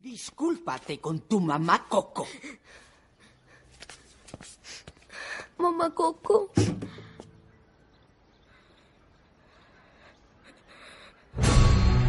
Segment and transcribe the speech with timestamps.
[0.00, 2.26] Discúlpate con tu mamá Coco.
[5.58, 6.50] Mamá Coco.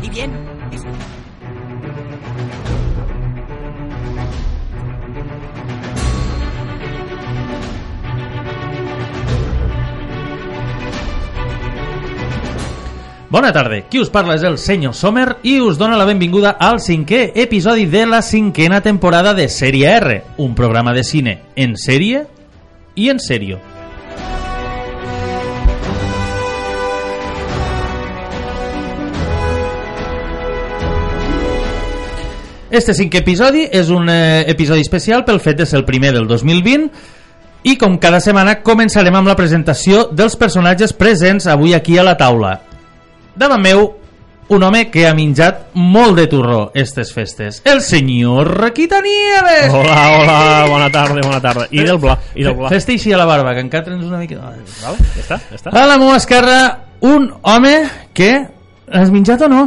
[0.01, 0.31] ¿Y bien?
[13.31, 16.81] Bona tarda, qui us parla és el senyor Sommer i us dona la benvinguda al
[16.83, 22.25] cinquè episodi de la cinquena temporada de Sèrie R, un programa de cine en sèrie
[22.99, 23.61] i en sèrio.
[32.67, 36.27] Este cinquè episodi és un eh, episodi especial pel fet de ser el primer del
[36.27, 36.91] 2020
[37.63, 42.17] i com cada setmana començarem amb la presentació dels personatges presents avui aquí a la
[42.19, 42.57] taula.
[43.35, 43.83] Davant meu,
[44.51, 47.61] un home que ha menjat molt de turró estes festes.
[47.63, 49.71] El senyor Quitanieves!
[49.71, 51.67] Hola, hola, bona tarda, bona tarda.
[51.71, 52.71] I del bla, i del bla.
[52.73, 54.35] Fes-te així a la barba, que encara tens una mica...
[54.41, 54.97] Val?
[55.15, 55.71] Ja està, ja està.
[55.71, 56.57] A la meva esquerra,
[57.07, 57.75] un home
[58.13, 58.33] que...
[58.91, 59.61] Has menjat o no?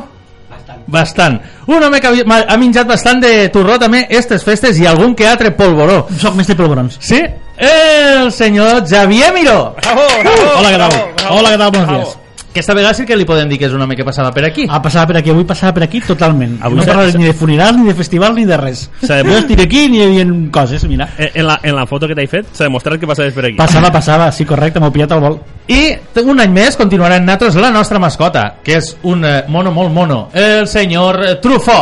[0.51, 0.83] Bastant.
[0.93, 1.39] Bastant.
[1.73, 5.25] Un home que ha ha menjat bastant de turró també estes festes i algun que
[5.27, 6.03] altre polvoró.
[6.21, 6.99] Soc més de polvorons.
[7.01, 7.23] Sí?
[7.57, 9.73] El senyor Xavier Miró.
[9.81, 10.93] Bravo, bravo, Hola, què tal?
[10.93, 11.39] bravo, bravo.
[11.39, 11.73] Hola, què tal?
[11.73, 12.24] Buenos Bravo.
[12.55, 14.63] Aquesta vegada sí que li podem dir que és un home que passava per aquí.
[14.71, 16.53] Ha passat per aquí, avui passava per aquí totalment.
[16.63, 18.85] Avui no parlaré ni de funeral, ni de festival, ni de res.
[19.03, 21.09] Jo estic aquí ni hi havia coses, mira.
[21.19, 23.57] Eh, En la, en la foto que t'he fet s'ha demostrat que passaves per aquí.
[23.59, 25.41] Passava, passava, sí, correcte, m'ho pillat al vol.
[25.67, 29.73] I un any més continuarà en nosaltres la nostra mascota, que és un eh, mono
[29.75, 31.81] molt mono, el senyor eh, Trufó.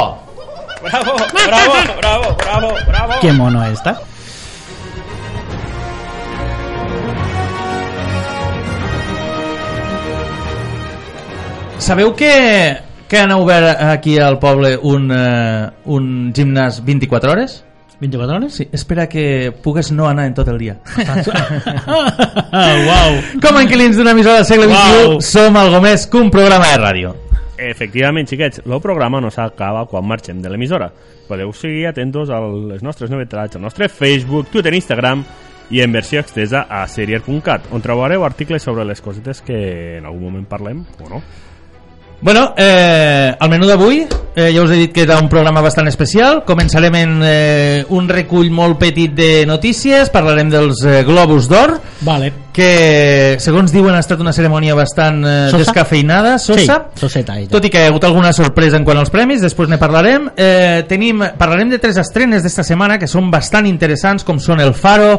[0.83, 3.21] Bravo, bravo, bravo, bravo, bravo.
[3.21, 3.99] Que mono esta.
[11.83, 17.65] Sabeu que, que han obert aquí al poble un, eh, un gimnàs 24 hores?
[17.99, 18.55] 24 hores?
[18.55, 20.77] Sí, espera que pugues no anar en tot el dia.
[22.55, 23.19] Uau.
[23.43, 25.21] Com a inquilins d'una emissora del segle XXI, Uau.
[25.27, 27.13] som algo més que un programa de ràdio.
[27.59, 30.93] Efectivament, xiquets, el programa no s'acaba quan marxem de l'emissora.
[31.27, 35.27] Podeu seguir atentos a les nostres novetats, al nostre Facebook, Twitter, Instagram
[35.71, 40.31] i en versió extesa a serier.cat, on trobareu articles sobre les cosetes que en algun
[40.31, 41.23] moment parlem, o no.
[42.23, 44.05] Bueno, eh, el menú d'avui,
[44.37, 46.45] eh, ja us he dit que era un programa bastant especial.
[46.47, 51.75] Començarem en eh, un recull molt petit de notícies, parlarem dels eh, Globus d'Or,
[52.07, 52.31] Vale.
[52.55, 55.65] que segons diuen ha estat una cerimònia bastant eh, Sosa?
[55.65, 56.79] descafeinada, sosa.
[56.95, 57.51] Sí, soseta, ella.
[57.51, 60.31] Tot i que hi ha hagut alguna sorpresa en quant als premis, després ne parlarem.
[60.37, 64.77] Eh, tenim, parlarem de tres estrenes d'esta setmana que són bastant interessants, com són El
[64.79, 65.17] Faro,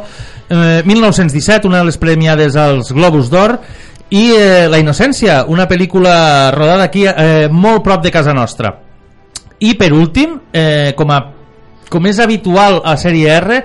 [0.47, 3.59] eh, 1917, una de les premiades als Globus d'Or,
[4.13, 8.69] i eh, La Innocència, una pel·lícula rodada aquí eh, molt prop de casa nostra.
[9.63, 11.19] I per últim, eh, com, a,
[11.89, 13.63] com és habitual a Sèrie R,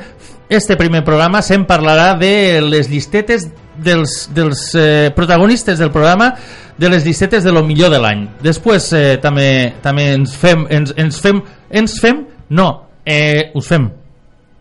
[0.48, 3.44] este primer programa se'n parlarà de les llistetes
[3.76, 6.32] dels, dels eh, protagonistes del programa
[6.78, 8.24] de les llistetes de lo millor de l'any.
[8.40, 12.24] Després eh, també també ens fem ens, ens fem ens fem
[12.56, 12.70] no,
[13.04, 13.90] eh, us fem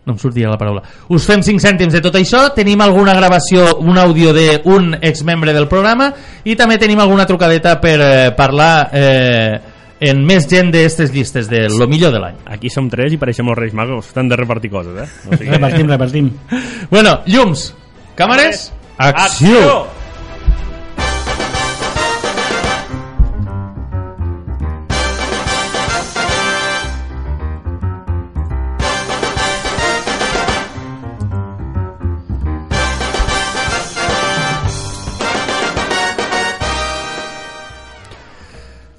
[0.08, 0.82] no em sortia la paraula.
[1.12, 5.68] Us fem 5 cèntims de tot això, tenim alguna gravació, un àudio d'un exmembre del
[5.68, 6.10] programa
[6.48, 9.58] i també tenim alguna trucadeta per eh, parlar eh,
[10.00, 12.40] en més gent d'aquestes llistes de lo millor de l'any.
[12.54, 15.28] Aquí som tres i pareixem els Reis Magos, estan de repartir coses, eh?
[15.28, 16.32] O sigui, Repartim, repartim.
[16.94, 17.72] Bueno, llums,
[18.16, 19.97] càmeres, acció!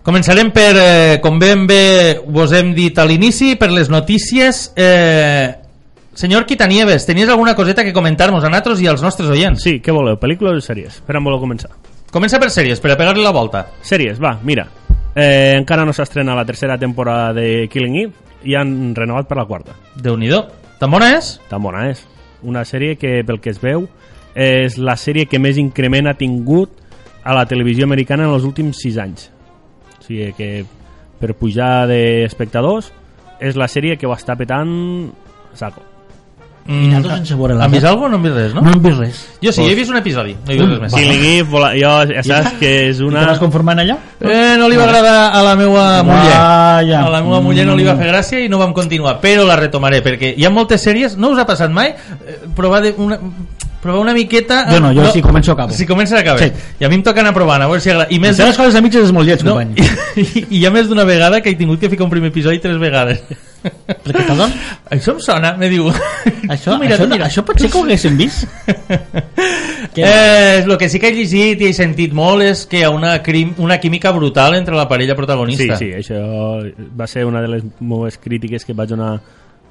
[0.09, 4.73] Començarem per, eh, com ben bé vos hem dit a l'inici, per les notícies.
[4.75, 5.53] Eh,
[6.15, 9.61] senyor Quitanieves, tenies alguna coseta que comentar-nos a nosaltres i als nostres oients?
[9.61, 10.97] Sí, què voleu, pel·lícules o sèries?
[11.05, 11.69] Per on voleu començar?
[12.09, 13.67] Comença per sèries, per a pegar-li la volta.
[13.83, 14.65] Sèries, va, mira.
[15.13, 18.13] Eh, encara no s'estrena la tercera temporada de Killing Eve
[18.45, 19.77] i han renovat per la quarta.
[19.93, 20.31] déu nhi
[20.79, 21.39] Tan bona és?
[21.49, 22.03] Tan bona és.
[22.41, 23.87] Una sèrie que, pel que es veu,
[24.33, 26.71] és la sèrie que més increment ha tingut
[27.23, 29.38] a la televisió americana en els últims 6 anys.
[30.09, 30.49] Sigui que
[31.21, 32.89] per pujar d'espectadors
[33.39, 34.71] és la sèrie que ho està petant
[35.53, 35.85] a saco.
[36.69, 38.51] Mm, I nosaltres sense veure la Han vist alguna cosa o no han vist res,
[38.53, 38.61] no?
[38.61, 39.19] No hem vist res.
[39.41, 40.35] Jo sí, he vist un episodi.
[40.45, 40.93] No he vist res més.
[40.93, 43.23] Killing Eve, vola- jo ja saps que és I una...
[43.25, 43.95] vas conformant allà?
[44.21, 46.35] Eh, no li va agradar a la meva muller.
[46.35, 46.99] Vaja.
[47.05, 49.55] A la meva muller no li va fer gràcia i no vam continuar, però la
[49.57, 53.17] retomaré, perquè hi ha moltes sèries, no us ha passat mai, eh, provar de una...
[53.81, 54.65] provar una miqueta...
[54.71, 55.73] Jo no, jo si començo acabo.
[55.73, 56.39] Si comences acabo.
[56.39, 56.51] Sí.
[56.79, 58.07] I a mi em toca anar provant, a veure si agrada.
[58.11, 59.77] I més Més les coses de mitges és molt lleig, no, company.
[60.19, 62.59] i, i, hi ha més d'una vegada que he tingut que ficar un primer episodi
[62.63, 63.23] tres vegades.
[63.59, 64.45] Perquè, perdó?
[64.95, 65.89] Això em sona, me diu.
[66.47, 67.25] Això, mira, això, mira.
[67.27, 68.47] això pot ser que ho haguéssim vist?
[69.95, 72.91] Eh, el que sí que he llegit i he sentit molt és que hi ha
[72.93, 75.75] una, crim, una química brutal entre la parella Sí, protagonista.
[75.75, 76.19] sí, això
[76.95, 79.17] va ser una de les meves crítiques que vaig donar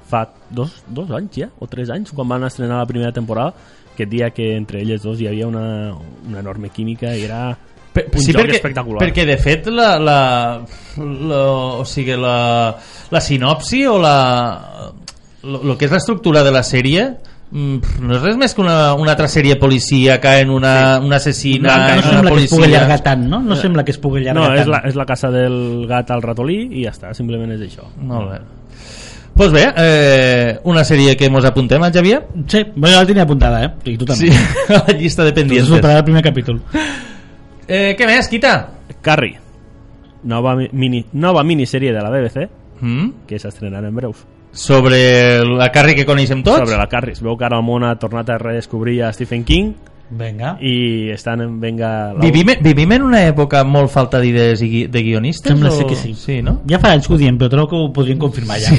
[0.09, 3.53] fa dos, dos anys ja, o tres anys, quan van estrenar la primera temporada,
[3.99, 5.91] que et dia que entre elles dos hi havia una,
[6.29, 7.49] una enorme química i era
[7.89, 8.99] Per, un sí, joc perquè, espectacular.
[9.01, 10.17] perquè de fet la, la,
[11.01, 11.39] la,
[11.81, 12.35] o sigui, la,
[13.11, 14.13] la sinopsi o la,
[15.43, 17.07] lo, lo que és l'estructura de la sèrie
[17.49, 21.73] mm, no és res més que una, una altra sèrie policíaca en una, una assassina
[21.79, 23.41] No una sembla que es pugui policia allargar tant, no?
[23.41, 24.73] No sembla que es pugui allargar No, és tant.
[24.75, 25.59] la, és la casa del
[25.89, 27.89] gat al ratolí i ja està, simplement és això.
[27.97, 28.39] molt bé
[29.39, 32.25] pues bé, eh, una sèrie que mos apuntem, eh, Xavier?
[32.45, 33.69] Sí, bueno, la tenia apuntada, eh?
[33.85, 34.27] I tu també.
[34.27, 34.33] Sí,
[34.75, 35.69] a la llista de Tu pendientes.
[35.71, 36.59] superat el primer capítol.
[37.67, 38.51] Eh, què més, Quita?
[39.01, 39.39] Carrie,
[40.23, 42.49] nova, mi- mini, nova minissèrie de la BBC
[42.81, 43.25] Mm?
[43.27, 44.25] que s'estrenarà en breus.
[44.51, 46.59] Sobre la Carrie que coneixem tots?
[46.65, 47.13] Sobre la Carrie.
[47.13, 49.73] Es veu que ara el món ha tornat a redescobrir a Stephen King
[50.11, 50.55] Vinga.
[50.61, 52.13] i estan en venga...
[52.13, 55.51] la- Vivim, vivim en una època molt falta d'idees i de guionistes?
[55.51, 55.75] Sembla o...
[55.77, 56.15] ser que sí.
[56.17, 56.61] Sí, no?
[56.69, 58.73] Ja fa anys que ho diem, però trobo que ho podrien confirmar ja.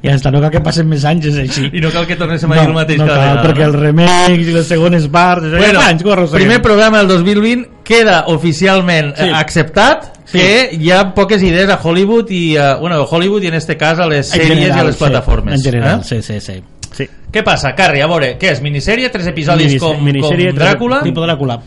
[0.00, 1.66] Ja està, no cal que passen més anys, és així.
[1.76, 3.48] I no cal que tornéssim a dir el mateix no cada cal, vegada.
[3.48, 5.50] perquè el remix i les segones parts...
[5.50, 6.46] Bueno, ja fa anys arrosseguem.
[6.46, 9.24] primer programa del 2020 queda oficialment Sí.
[9.26, 9.30] sí.
[9.34, 10.38] acceptat Sí.
[10.38, 13.76] que hi ha poques idees a Hollywood i a, bueno, a Hollywood i en este
[13.76, 15.54] cas a les En sèries general, i a les sí, plataformes.
[15.58, 16.04] En general, eh?
[16.06, 16.62] sí, sí, sí.
[16.92, 17.08] Sí.
[17.30, 18.02] Què passa, Carrie?
[18.02, 18.60] A veure, què és?
[18.60, 19.08] Minissèrie?
[19.10, 21.02] Tres episodis Minis- com, minissèrie, com Dràcula?
[21.02, 21.60] Tipo Dràcula.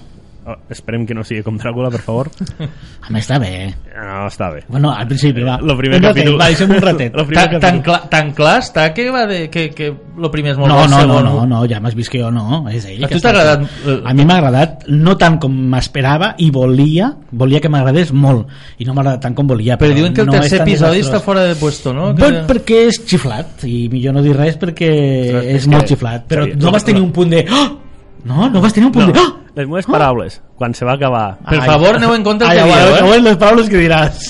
[0.46, 2.28] Oh, esperem que no sigui com Dràcula, per favor.
[3.06, 3.70] A més, està bé.
[3.94, 4.64] No, està bé.
[4.68, 5.56] Bueno, al principi, va.
[5.64, 6.40] Lo primer un ratet, capítol.
[6.42, 7.16] Va, deixem un ratet.
[7.16, 9.88] Lo primer Tan, tan, cla, tan clar està que, va de, que, que
[10.20, 12.32] lo primer és molt No, bo, no, no, no, no, ja m'has vist que jo
[12.34, 13.04] no, és ell.
[13.04, 17.12] A tu t'ha agradat, eh, A mi m'ha agradat, no tant com m'esperava, i volia,
[17.32, 19.80] volia que m'agradés molt, i no m'ha agradat tant com volia.
[19.80, 22.12] Però diuen que el no tercer episodi està fora de puesto, no?
[22.18, 22.34] Que...
[22.50, 26.50] perquè és xiflat, i millor no dir res perquè Ostres, és és molt xiflat, però
[26.52, 27.46] no vas tenir un punt de...
[27.48, 27.83] Oh!
[28.24, 29.20] No, no vas tenir un punt de...
[29.20, 29.40] Oh!
[29.56, 31.38] Les meves paraules, quan se va acabar...
[31.46, 33.14] Per favor, aneu en compte el Ai, que ai, dieu, ai, eh?
[33.14, 34.24] ai, les paraules que diràs.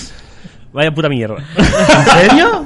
[0.74, 1.38] Vaya puta mierda.
[1.56, 2.66] ¿En serio?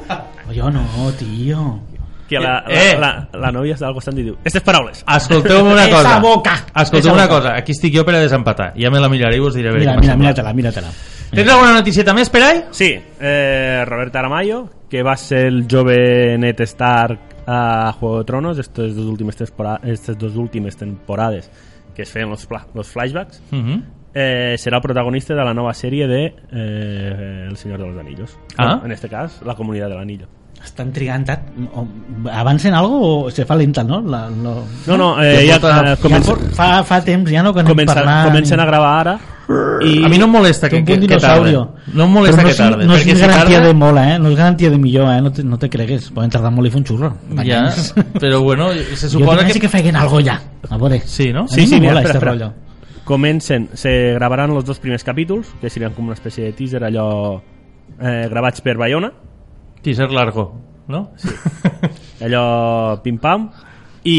[0.56, 0.82] Jo no,
[1.20, 1.80] tio.
[2.28, 2.96] que la, Eh.
[3.00, 5.04] la, la, la nòvia està al costat i diu Estes paraules.
[5.08, 6.20] Escolteu-me una Esa cosa.
[6.20, 6.56] boca.
[6.76, 7.36] Escolteu Esa una boca.
[7.38, 7.54] cosa.
[7.56, 8.74] Aquí estic jo per a desempatar.
[8.76, 10.18] Ja me la miraré i us diré Mira, mira, semblat.
[10.18, 10.90] míratela, míratela.
[11.32, 12.64] Tens alguna noticieta més per ahí?
[12.72, 12.90] Sí,
[13.20, 18.96] eh, Robert Aramayo, que va ser el jove Ned Stark a Juego de Tronos estas
[18.96, 21.50] dos últimes, tempora estas dos últimes temporades
[21.96, 23.84] que es feien los, los flashbacks, Uh -huh.
[24.14, 28.38] eh, serà el protagonista de la nova sèrie de eh, El Senyor de los Anillos.
[28.58, 28.82] Ah.
[28.86, 30.28] En este cas, La Comunitat de l'Anillo.
[30.63, 31.42] Estan trigant tant.
[32.31, 34.01] Avancen algo o se fa lenta, no?
[34.01, 34.63] La, no.
[34.88, 37.71] No, no, eh, Ja ja, eh, comença, Ja fa, fa temps ja no que anem
[37.74, 38.27] comença, parlant.
[38.30, 39.19] comencen a gravar ara
[39.81, 41.54] i A mi no em molesta que, un que, que tarde.
[41.94, 42.86] No em molesta no que és- tarde.
[42.86, 44.19] No és perquè si garantia tarda- de mola, eh?
[44.19, 45.21] No és garantia de millor, eh?
[45.21, 46.09] No te, no te cregues.
[46.12, 47.13] Poden tardar molt i fer un xurro.
[47.45, 47.71] Ja,
[48.19, 49.54] però bueno, se Jo suposa que...
[49.54, 49.59] que...
[49.62, 50.42] que feien algo ja.
[50.69, 51.00] A veure.
[51.06, 51.45] Sí, no?
[51.45, 52.51] A Sí, mi sí, mola este rollo.
[53.06, 57.39] comencen, se gravaran los dos primers capítols que serien com una espècie de teaser allò
[58.01, 59.13] eh, gravats per Bayona
[59.88, 60.50] Teaser largo,
[60.92, 61.12] no?
[61.16, 61.30] Sí.
[62.28, 63.48] allò pim-pam
[64.07, 64.18] i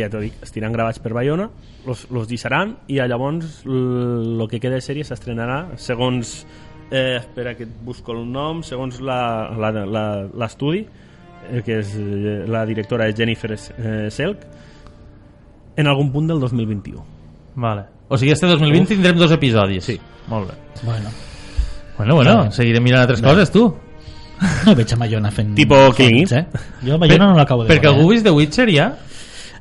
[0.00, 1.48] ja t'ho dic, estiran gravats per Bayona
[1.86, 6.44] los, los deixaran i llavors el que queda de sèrie s'estrenarà segons
[6.90, 11.94] eh, espera que et busco el nom segons la- la- la- l'estudi eh, que és
[11.98, 14.46] eh, la directora és Jennifer eh, Selk
[15.78, 17.04] en algun punt del 2021
[17.58, 17.82] Vale.
[18.08, 18.88] O sigui, este 2020 Uf.
[18.88, 19.84] tindrem dos episodis.
[19.84, 19.98] Sí.
[20.28, 20.54] Molt bé.
[20.84, 21.10] Bueno,
[21.98, 23.64] Bueno, bueno, seguirem mirant altres coses, tu.
[24.66, 25.54] No veig a Mayona fent...
[25.58, 26.44] Tipo Killing còmics, Eh?
[26.86, 27.96] Jo a Mayona no l'acabo de Perquè veure.
[27.96, 28.88] algú ha vist The Witcher ja?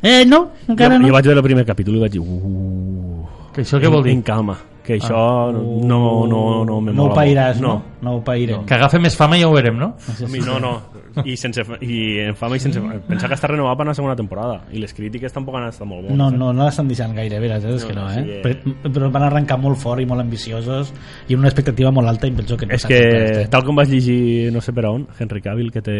[0.02, 1.08] Eh, no, encara jo, no.
[1.10, 4.14] jo vaig veure el primer capítol i vaig dir uh, Que això què vol dir?
[4.14, 4.58] en calma
[4.88, 7.68] que això no, no, no me no ho mola pairàs, molt.
[7.68, 7.98] no?
[8.08, 8.64] No ho pairem.
[8.70, 9.92] Que agafa més fama i ja ho veurem, no?
[10.32, 10.72] Mi no, no.
[11.26, 13.00] I, sense, i en fama i sense fama.
[13.08, 16.06] Pensa que està renovat per una segona temporada i les crítiques tampoc han estat molt
[16.06, 16.18] bones.
[16.20, 16.38] No, eh?
[16.38, 18.24] no, no l'estan deixant gaire, veres, és No, que no, no, eh?
[18.24, 18.42] sí, eh.
[18.46, 20.94] Però, però van arrencar molt fort i molt ambiciosos
[21.28, 23.48] i una expectativa molt alta i penso que no És que, complert, eh?
[23.52, 25.98] tal com vaig llegir, no sé per on, Henry Cavill, que té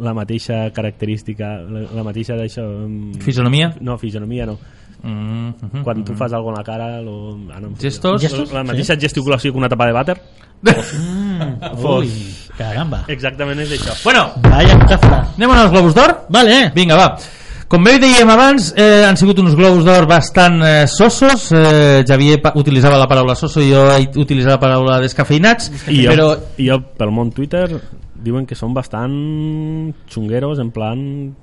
[0.00, 2.64] la mateixa característica, la, la mateixa d'això...
[2.88, 3.74] mm, Fisonomia?
[3.84, 4.56] No, fisonomia no.
[5.02, 5.82] Mm -hmm.
[5.82, 7.02] Quan tu fas alguna cosa a la cara...
[7.02, 7.70] Lo, ah, no.
[7.78, 8.20] Gestos?
[8.20, 8.52] Gestos?
[8.52, 10.16] La mateixa gesticulació que una tapa de vàter.
[10.62, 12.04] Mm, Fos.
[12.04, 12.10] ui,
[12.56, 13.04] caramba.
[13.08, 13.92] Exactament és això.
[14.04, 15.26] Bueno, Vaya metàfora.
[15.36, 16.26] anem als Globus d'Or?
[16.28, 16.70] Vale.
[16.74, 17.18] Vinga, va.
[17.66, 21.50] Com bé dèiem abans, eh, han sigut uns globus d'or bastant eh, sosos.
[21.52, 25.70] Eh, Javier utilitzava la paraula soso i jo he utilitzat la paraula descafeinats.
[25.88, 26.26] I jo, però
[26.58, 27.80] i jo pel món Twitter
[28.22, 31.34] diuen que són bastant xungueros en plan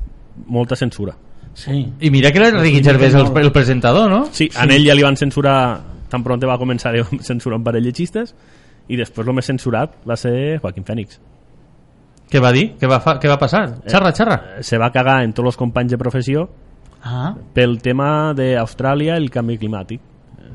[0.46, 1.18] molta censura
[1.54, 1.82] Sí.
[2.00, 4.26] I mira que era Ricky Gervais el, el presentador, no?
[4.32, 5.58] Sí, sí, en ell ja li van censurar
[6.10, 8.34] tan pronto va començar a censurar un parell de xistes
[8.90, 11.20] i després el més censurat va ser Joaquín Fènix
[12.30, 12.76] Què va dir?
[12.78, 13.64] Què va, fa, què va passar?
[13.90, 14.36] Xarra, xarra.
[14.60, 16.46] Eh, se va cagar en tots els companys de professió
[17.02, 20.02] Ah, pel tema d'Austràlia i el canvi climàtic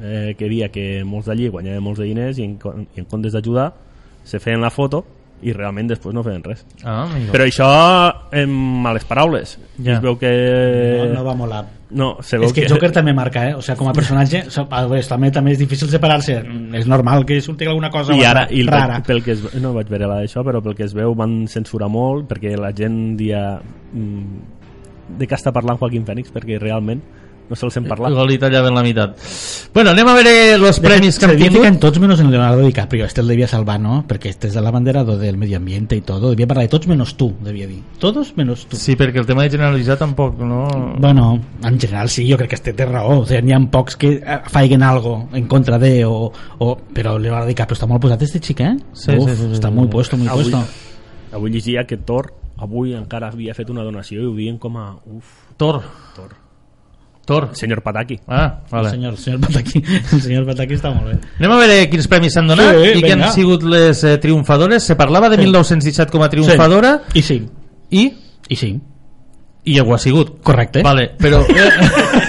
[0.03, 2.59] eh, que dia que molts d'allí guanyaven molts de diners i en,
[2.95, 3.71] i en comptes d'ajudar
[4.29, 5.05] se feien la foto
[5.45, 7.33] i realment després no feien res Ah, amigo.
[7.33, 7.69] però això
[8.33, 8.51] en
[8.83, 9.95] males paraules Ja.
[9.97, 10.31] es veu que
[11.09, 11.65] no, no va molar.
[11.91, 13.55] no, se veu És que Joker també marca, eh?
[13.55, 16.41] O sigui, com a personatge, o sigui, a veure, també, també és difícil separar-se.
[16.75, 19.01] És normal que surti alguna cosa i ara i el, rara.
[19.07, 21.89] pel que es, no vaig veure la d'això però pel que es veu van censurar
[21.89, 23.61] molt perquè la gent dia
[23.93, 27.03] mm, de què està parlant Joaquín Fènix perquè realment
[27.49, 29.17] no se'l sent parlar Igual li tallaven la meitat.
[29.75, 31.65] Bueno, anem a veure els premis que se han tingut.
[31.67, 34.05] en tots menos en Leonardo DiCaprio este el devia salvar, ¿no?
[34.09, 37.17] porque este es el abanderado del medio ambiente y todo devia parlar de tots menos
[37.17, 40.95] tu, devia dir todos menos tu Sí, perquè el tema de generalitzar tampoc, no...
[40.99, 43.21] Bueno, en general sí, jo crec que este té raó.
[43.21, 47.19] O sigui, n'hi ha pocs que eh, faiguen algo en contra de, o, o, però
[47.19, 48.77] Leonardo DiCaprio està molt posat este xic, eh?
[48.93, 49.75] Sí, Uf, sí, sí, sí, està sí.
[49.75, 50.65] muy puesto, muy Avui- puesto.
[51.33, 54.93] avui llegia que Thor avui encara havia fet una donació i ho diuen com a
[55.07, 55.25] uf,
[55.57, 55.83] Tor.
[56.15, 56.31] Thor
[57.27, 57.51] Tor.
[57.57, 58.91] senyor Pataki Ah, El vale.
[58.91, 61.19] senyor, el senyor Pataki, el senyor Pataki està molt bé.
[61.41, 63.27] Anem a veure quins premis s'han donat Sí, i que vinga.
[63.29, 64.83] han sigut les eh, triomfadores.
[64.85, 65.43] Se parlava de Sí.
[65.49, 67.43] 1917 com a triomfadora I sí,
[67.91, 68.11] i,
[68.49, 68.75] i sí.
[69.65, 70.43] i ho ha sigut.
[70.45, 70.83] Correcte.
[70.85, 71.41] Vale, però...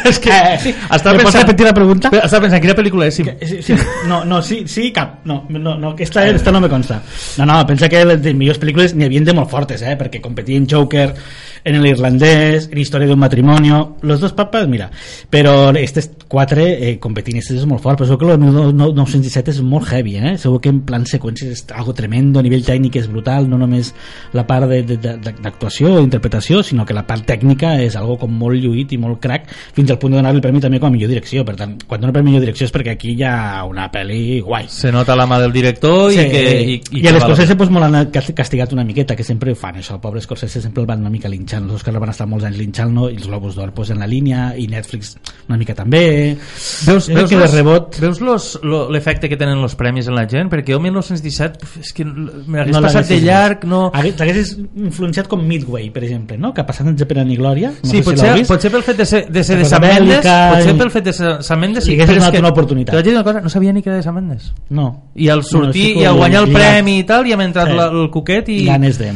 [0.06, 0.30] Eh, és que...
[0.30, 0.70] Eh, sí.
[0.70, 2.10] Estava ¿Me pots pensant, repetir la pregunta?
[2.14, 3.16] estava pensant, quina pel·lícula és?
[3.18, 3.24] Sí.
[3.42, 3.74] Sí, sí,
[4.08, 5.20] no, no, sí, sí, cap.
[5.26, 7.02] No, no, no esta, esta no me consta.
[7.40, 9.96] No, no, pensa que les millors pel·lícules n'hi havia de molt fortes, eh?
[9.98, 11.08] Perquè competien Joker,
[11.66, 14.92] en el irlandès, en Història d'un matrimonio, los dos papas, mira.
[15.34, 19.62] Però estes quatre eh, competint, estes és molt fort, però segur que el 1917 és
[19.66, 20.36] molt heavy, eh?
[20.38, 23.94] Segur que en plan seqüències és algo tremendo, a nivell tècnic és brutal, no només
[24.34, 28.18] la part de- de- de- d'actuació o interpretació, sinó que la part tècnica és algo
[28.22, 30.88] com molt lluït i molt crack, fins al punt de donar el premi també com
[30.88, 31.44] a millor direcció.
[31.46, 34.40] Per tant, quan dona el premi millor direcció és perquè aquí hi ha una pel·li
[34.42, 34.66] guai.
[34.70, 36.44] Se nota la mà del director i que...
[36.62, 39.76] I, I, i a l'Escorsese pues, molt han castigat una miqueta que sempre ho fan
[39.82, 42.46] això, el pobre Escorsese sempre el van una mica linxant els Oscars van estar molts
[42.46, 45.16] anys linxant-lo i els Globus d'Or pues, en la línia i Netflix
[45.48, 49.38] una mica també Veus, veus, crec que de los- rebot veus los- lo- l'efecte que
[49.38, 50.50] tenen els premis en la gent?
[50.52, 53.92] Perquè jo 1917 pf, és que me l'hagués no passat de llarg, no...
[53.94, 56.54] Hagués- t'hagués influenciat com Midway per exemple, no?
[56.54, 58.50] que ha passat entre Pena ni Glòria no Sí, sé si potser, vist.
[58.52, 61.14] potser pel fet de ser, de ser de Sam Mendes, potser i- pel fet de
[61.14, 63.04] ser Sam Mendes, sí, hagués donat que una oportunitat.
[63.06, 64.54] Dir una cosa, no sabia ni que era de Sam Mendes.
[64.70, 67.38] no I al No, sortir sí que i al guanyar el premi i tal, ja
[67.38, 67.78] m'ha entrat Sí.
[67.78, 68.66] el cuquet i...
[68.66, 69.14] ganes de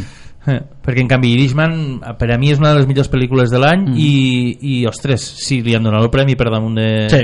[0.48, 1.78] Eh, perquè en canvi Irishman
[2.20, 3.96] per a mi és una de les millors pel·lícules de l'any Mm.
[4.02, 6.90] i, i ostres, sí, li han donat el premi per damunt de...
[7.14, 7.24] sí.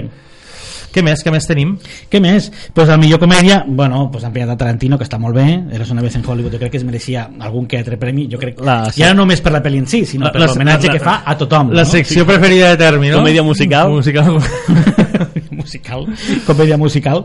[0.95, 1.73] Què més, què més tenim?
[2.09, 2.47] Què més?
[2.73, 5.91] Pues la millor comèdia, bueno, pues han pillat a Tarantino, que està molt bé, Eres
[5.91, 8.61] una vez en Hollywood, jo crec que es mereixia algun que altre premi, jo crec,
[8.63, 11.21] La- ja no només per la pel·li en si, sinó La- per l'homenatge que fa
[11.25, 11.73] a tothom.
[11.75, 11.89] La no?
[11.89, 13.17] secció preferida de Termi, no?
[13.17, 13.91] Comèdia musical.
[13.91, 14.37] musical.
[15.51, 16.05] musical,
[16.45, 17.23] comèdia musical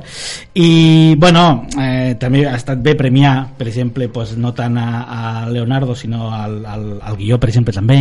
[0.54, 5.50] i bueno eh, també ha estat bé premiar per exemple pues, no tant a, a
[5.50, 7.98] Leonardo sinó al, al, al guió per exemple també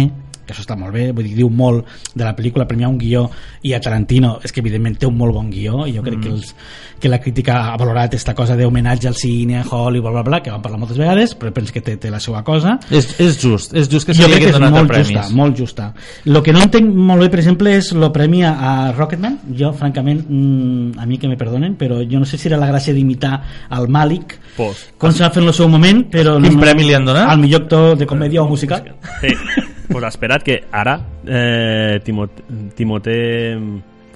[0.49, 3.27] que això està molt bé, vull dir, diu molt de la pel·lícula, premiar un guió
[3.61, 6.23] i a Tarantino és que evidentment té un molt bon guió i jo crec mm.
[6.25, 6.53] que, els,
[6.99, 10.41] que la crítica ha valorat esta cosa d'homenatge al cine, a Hollywood, bla, bla, bla,
[10.43, 13.37] que vam parlar moltes vegades, però penso que té, té la seva cosa és, és
[13.37, 15.13] just, és just que jo se li és donat molt premis.
[15.13, 15.91] justa, molt justa.
[16.25, 19.37] El que no entenc molt bé, per exemple, és el premi a Rocketman.
[19.59, 22.69] Jo, francament, mm, a mi que me perdonen, però jo no sé si era la
[22.71, 23.35] gràcia d'imitar
[23.69, 26.35] al Malik, Pues, com se va fer en el seu moment, però...
[26.43, 27.29] Quin no, premi li han donat?
[27.31, 28.89] Al millor actor de comèdia o musical.
[29.21, 29.31] sí,
[29.89, 32.31] pues espera't que ara eh, Timot
[32.75, 33.57] Timoté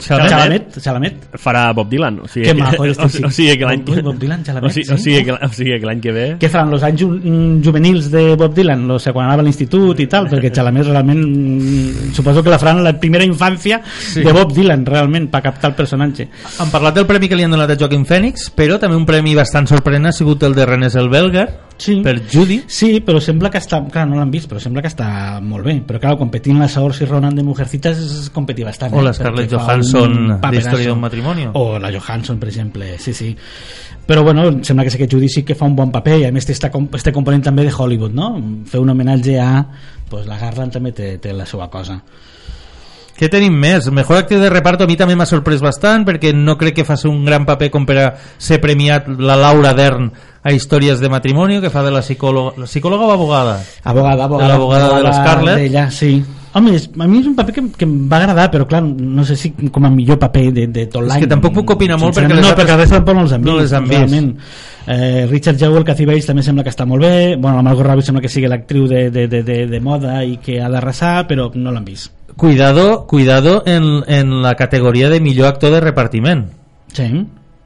[0.04, 0.30] Chalamet?
[0.30, 1.16] Chalamet, Chalamet.
[1.40, 3.24] farà Bob Dylan o sigui, Que que, maco, o, este sí.
[3.24, 4.94] o sigui que l'any Bob Dylan, Chalamet, o sigui, sí.
[4.94, 7.62] o sigui que, o sigui que l'any que ve Què faran, los anys ju mm,
[7.64, 8.84] juvenils de Bob Dylan?
[8.92, 12.60] O sigui, quan anava a l'institut i tal, perquè Chalamet realment mm, suposo que la
[12.60, 14.24] faran a la primera infància Sí.
[14.26, 16.28] de Bob Dylan, realment, per captar el personatge.
[16.60, 19.36] Han parlat del premi que li han donat a Joaquin Phoenix, però també un premi
[19.38, 21.96] bastant sorprenent ha sigut el de René Zellweger Sí.
[22.06, 22.62] per Judy.
[22.68, 23.82] Sí, però sembla que està...
[23.92, 25.76] Clar, no l'han vist, però sembla que està molt bé.
[25.88, 28.94] Però clar, competint la Saoirse Ronan de Mujercitas és competir bastant.
[28.94, 29.08] O eh?
[29.08, 30.70] la Scarlett Johansson un de paperazo.
[30.70, 31.52] Història d'un matrimonio.
[31.60, 33.36] O la Johansson, per exemple, sí, sí.
[34.06, 36.32] Però bueno, sembla que sí que Judy sí que fa un bon paper i a
[36.36, 38.34] més té com- este component també de Hollywood, no?
[38.68, 39.66] Fer un homenatge a...
[40.10, 41.96] Pues la Garland també té, té la seva cosa.
[43.24, 43.86] Què tenim més?
[43.96, 47.08] Mejor actriu de reparto a mi també m'ha sorprès bastant perquè no crec que faci
[47.08, 50.10] un gran paper com per a ser premiat la Laura Dern
[50.44, 53.54] a Històries de matrimoni que fa de la psicòloga, la psicòloga o abogada?
[53.86, 54.44] Abogada, abogada.
[54.50, 55.62] De l'abogada de la Scarlett.
[55.62, 56.18] D'ella, sí.
[56.54, 59.24] Home, és, a mi és un paper que, que em va agradar, però clar, no
[59.26, 61.24] sé si com a millor paper de, de tot És l'any.
[61.24, 63.64] que tampoc puc opinar molt perquè No, perquè resta tampoc no els han no vist.
[63.64, 64.52] les han vist.
[64.86, 67.38] Eh, Richard Jewell, Cathy Bates també sembla que està molt bé.
[67.38, 70.36] Bueno, la Margot Robbie sembla que sigui l'actriu de, de, de, de, de moda i
[70.44, 72.12] que ha d'arrasar, però no l'han vist.
[72.38, 76.48] Cuidado, cuidado en, en la categoria de millor actor de repartiment
[76.94, 77.26] Sí.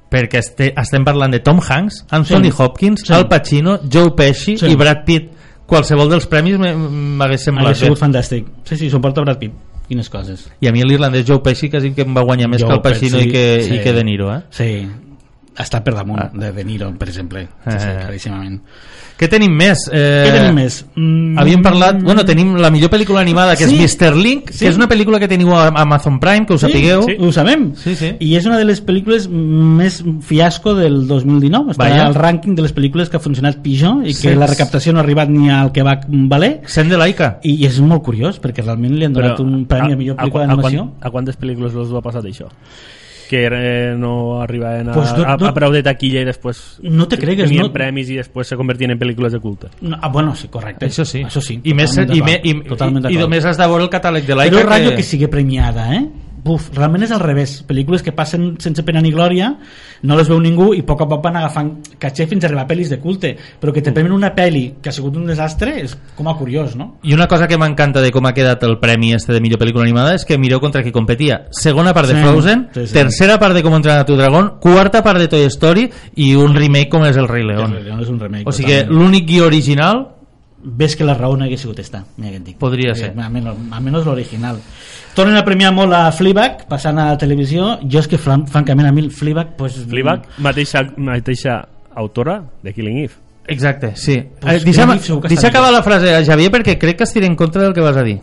[0.10, 2.54] perquè este, estem parlant de Tom Hanks, Anthony Sí.
[2.58, 3.14] Hopkins, Sí.
[3.14, 4.66] Al Pacino, Joe Pesci Sí.
[4.68, 5.32] i Brad Pitt.
[5.68, 7.76] Qualsevol dels premis m'hagués Hauria semblat bé.
[7.76, 8.46] sigut fantàstic.
[8.64, 9.52] Sí, sí, suporta Brad Pitt.
[9.88, 10.50] Quines coses.
[10.62, 12.82] I a mi l'irlandès Joe Pesci quasi que em va guanyar més Joe que el
[12.82, 13.76] Pacino Pesci, i, que, sí.
[13.76, 14.34] i que De Niro.
[14.36, 14.42] Eh?
[14.50, 14.88] Sí.
[15.58, 16.30] Està per damunt Ah.
[16.34, 17.48] de De Niro, per exemple.
[17.66, 17.98] Sí, sí, Eh.
[18.04, 18.62] claríssimament.
[19.18, 19.90] Què tenim més?
[19.92, 20.86] Eh, Què tenim més?
[20.94, 22.00] Mm, Havíem parlat...
[22.04, 23.84] Bueno, tenim la millor pel·lícula animada, que Sí.
[23.84, 24.16] és Mr.
[24.16, 24.60] Link, Sí.
[24.60, 27.02] que és una pel·lícula que teniu a Amazon Prime, que ho sapigueu.
[27.02, 27.74] Sí, ho sabem.
[27.76, 28.12] Sí, sí.
[28.20, 31.72] I és una de les pel·lícules més fiasco del 2019.
[31.72, 32.06] Està Vaja.
[32.06, 34.36] al rànquing de les pel·lícules que ha funcionat pitjor i que Sí.
[34.36, 36.62] la recaptació no ha arribat ni al que va valer.
[36.68, 37.40] Sent de Laika.
[37.42, 40.48] I és molt curiós, perquè realment li han donat un premi a, millor pel·lícula a,
[40.48, 40.92] quan- d'animació.
[41.02, 42.46] a quantes pel·lícules els ha passat això?
[43.28, 46.80] Que eh, no arribaven a, Pues no- a, no- a preu de taquilla i després
[46.82, 49.98] No te cregues, tenien no- premis i després se convertien en pel·lícules de culte No,
[50.02, 50.88] ah, bueno, sí, correcte.
[50.88, 51.22] Això sí.
[51.24, 51.60] Això sí.
[51.64, 54.56] I, més, i, me, i, i, i només has de veure el catàleg de Laika
[54.56, 55.04] Però és raro que...
[55.04, 56.06] sigui premiada, eh?
[56.48, 57.58] Buf, realment és al revés.
[57.68, 59.50] Pel·lícules que passen sense pena ni glòria,
[60.08, 62.68] no les veu ningú i poc a poc van agafant caché fins a arribar a
[62.70, 63.34] pel·lis de culte.
[63.60, 66.76] Però que te premen una pel·li que ha sigut un desastre és com a curiós,
[66.80, 66.96] no?
[67.04, 69.84] I una cosa que m'encanta de com ha quedat el premi este de millor pel·lícula
[69.84, 71.48] animada és que mireu contra qui competia.
[71.52, 72.94] Segona part de Sí, Frozen, sí, sí.
[72.94, 76.56] tercera part de Com entrenar a tu dragón, quarta part de Toy Story i un
[76.56, 77.74] remake com és El Rei León.
[77.76, 78.46] El León és un remake.
[78.48, 80.14] O sigui que l'únic guió original
[80.70, 82.56] Ves que la raó no hagués sigut esta, mira què et dic.
[82.58, 83.12] Podria Eh, ser.
[83.22, 84.58] A menys, a menys l'original.
[85.18, 87.80] Tornen a premiar molt a Fleabag, passant a la televisió.
[87.90, 89.56] Jo és que, fran- francament, a mi el Fleabag...
[89.58, 91.56] Pues, Fleabag, mateixa, mateixa
[91.98, 93.16] autora de Killing Eve
[93.50, 94.18] Exacte, sí.
[94.42, 94.92] Pues Eh, deixa'm,
[95.30, 98.04] deixa acabar la frase, Javier, perquè crec que estiré en contra del que vas a
[98.04, 98.20] dir.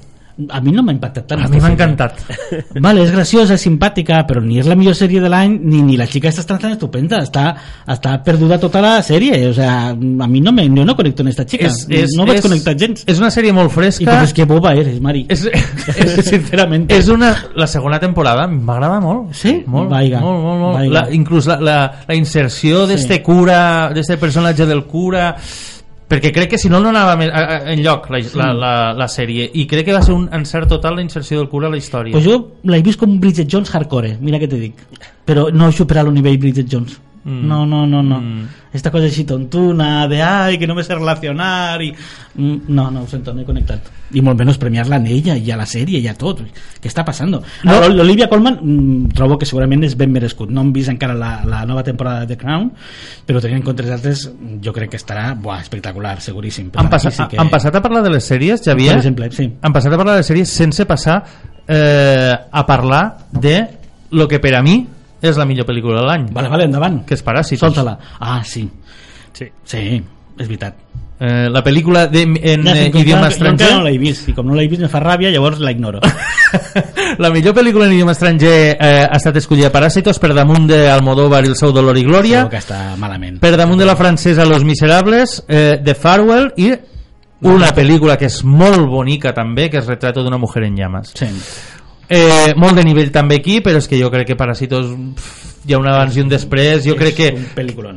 [0.51, 1.43] A mi no m'ha impactat tant.
[1.45, 2.17] A mi m'ha encantat.
[2.85, 5.99] Vale, és graciosa, és simpàtica, però ni és la millor sèrie de l'any, ni, ni
[6.01, 7.45] la xica està tan estupenda, està,
[7.95, 11.31] està perduda tota la sèrie, o sea, a mi no me, jo no connecto en
[11.31, 11.71] esta xica,
[12.19, 13.05] no vaig connectar gens.
[13.07, 14.11] És una sèrie molt I fresca.
[14.11, 15.27] pues és que boba eres, Mari.
[15.29, 15.47] és,
[15.97, 16.91] és, Sincerament.
[16.91, 19.31] és una, la segona temporada m'agrada molt.
[19.39, 19.61] Sí?
[19.67, 20.77] Molt, Vaiga, molt, molt, molt.
[20.81, 20.95] vaiga.
[20.99, 25.37] La, inclús la, la, la inserció d'este cura, d'este personatge del cura
[26.09, 28.75] perquè crec que si no no anava més, a, a, en lloc la, la, la,
[28.99, 31.73] la sèrie i crec que va ser un encert total la inserció del cura a
[31.73, 32.37] la història Pues jo
[32.69, 34.85] l'he vist com Bridget Jones hardcore, mira què te dic.
[35.25, 36.99] Però no he superat el nivell Bridget Jones.
[37.25, 37.49] Mm.
[37.49, 38.21] No, no, no, no.
[38.21, 38.49] Mm.
[38.75, 41.91] Esta cosa així tontuna, de ai, que no me sé relacionar i...
[42.35, 43.87] Mm, No, no, ho sento, no he connectat.
[44.13, 46.43] I molt menys premiar-la en ella i a la sèrie i a tot.
[46.45, 47.31] Què està passant?
[47.31, 47.41] No.
[47.65, 50.51] L'Olivia Colman mm, trobo que segurament és ben merescut.
[50.53, 52.69] No hem vist encara la, la nova temporada de The Crown,
[53.25, 54.27] però tenint en compte els altres,
[54.61, 56.73] jo crec que estarà buah, espectacular, seguríssim.
[56.75, 57.41] Han, passat, sí que...
[57.41, 58.93] han passat a parlar de les sèries, Javier?
[58.93, 59.49] Per exemple, sí.
[59.63, 61.23] Han passat a parlar de les sèries sense passar
[61.67, 63.57] eh, a parlar de
[64.11, 64.83] lo que per a mi
[65.27, 67.05] és la millor pel·lícula de l'any, Vale, vale, endavant.
[67.07, 67.61] que és Paràsitos.
[67.61, 67.99] Solta-la.
[68.21, 68.69] Ah, sí.
[69.33, 69.47] sí.
[69.65, 69.79] Sí,
[70.39, 70.75] és veritat.
[71.21, 73.99] Eh, la pel·lícula de, en Ja, eh, sí, com idioma que- jo no estranger l'he
[73.99, 76.01] vist i com no l'he vist me fa ràbia llavors la ignoro
[77.19, 81.45] la millor pel·lícula en idioma estranger eh, ha estat escollida Paràsitos per damunt de Almodóvar
[81.47, 84.45] i el seu Dolor i Glòria Segur que està malament per damunt de la francesa
[84.45, 86.73] Los Miserables eh, de Farwell i
[87.47, 91.31] una pel·lícula que és molt bonica també que és Retrato d'una mujer en llamas sí.
[92.09, 95.73] Eh, molt de nivell també aquí però és que jo crec que Paràsitos pff, hi
[95.73, 97.29] ha un abans i un després jo És crec que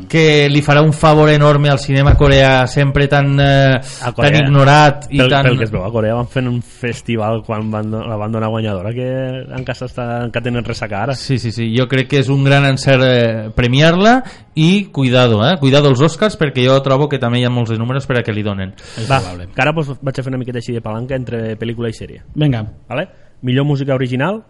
[0.08, 4.32] que li farà un favor enorme al cinema coreà sempre tan, eh, A Corea.
[4.32, 5.44] tan ignorat i pel, tan...
[5.50, 8.50] pel que es veu a Corea van fent un festival quan van, la van donar
[8.54, 9.10] guanyadora que
[9.58, 12.66] encara està encara tenen ressaca ara Sí, sí, sí, jo crec que és un gran
[12.66, 14.22] encert eh, premiar-la
[14.56, 15.58] i cuidado, eh?
[15.60, 18.24] cuidado els Oscars perquè jo trobo que també hi ha molts de números per a
[18.24, 18.74] que li donen
[19.10, 21.92] va, probable que ara pues, vaig a fer una miqueta així de palanca entre pel·lícula
[21.92, 23.27] i sèrie vinga ¿vale?
[23.42, 24.44] Millor música original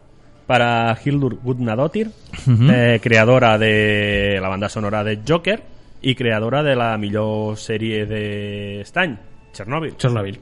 [0.48, 2.10] para Hildur Gudnadottir
[2.46, 2.70] Mhm.
[2.70, 5.62] eh, creadora de la banda sonora de Joker
[6.02, 9.18] i creadora de la millor sèrie d'estany
[9.52, 10.40] Chernobyl Chernobyl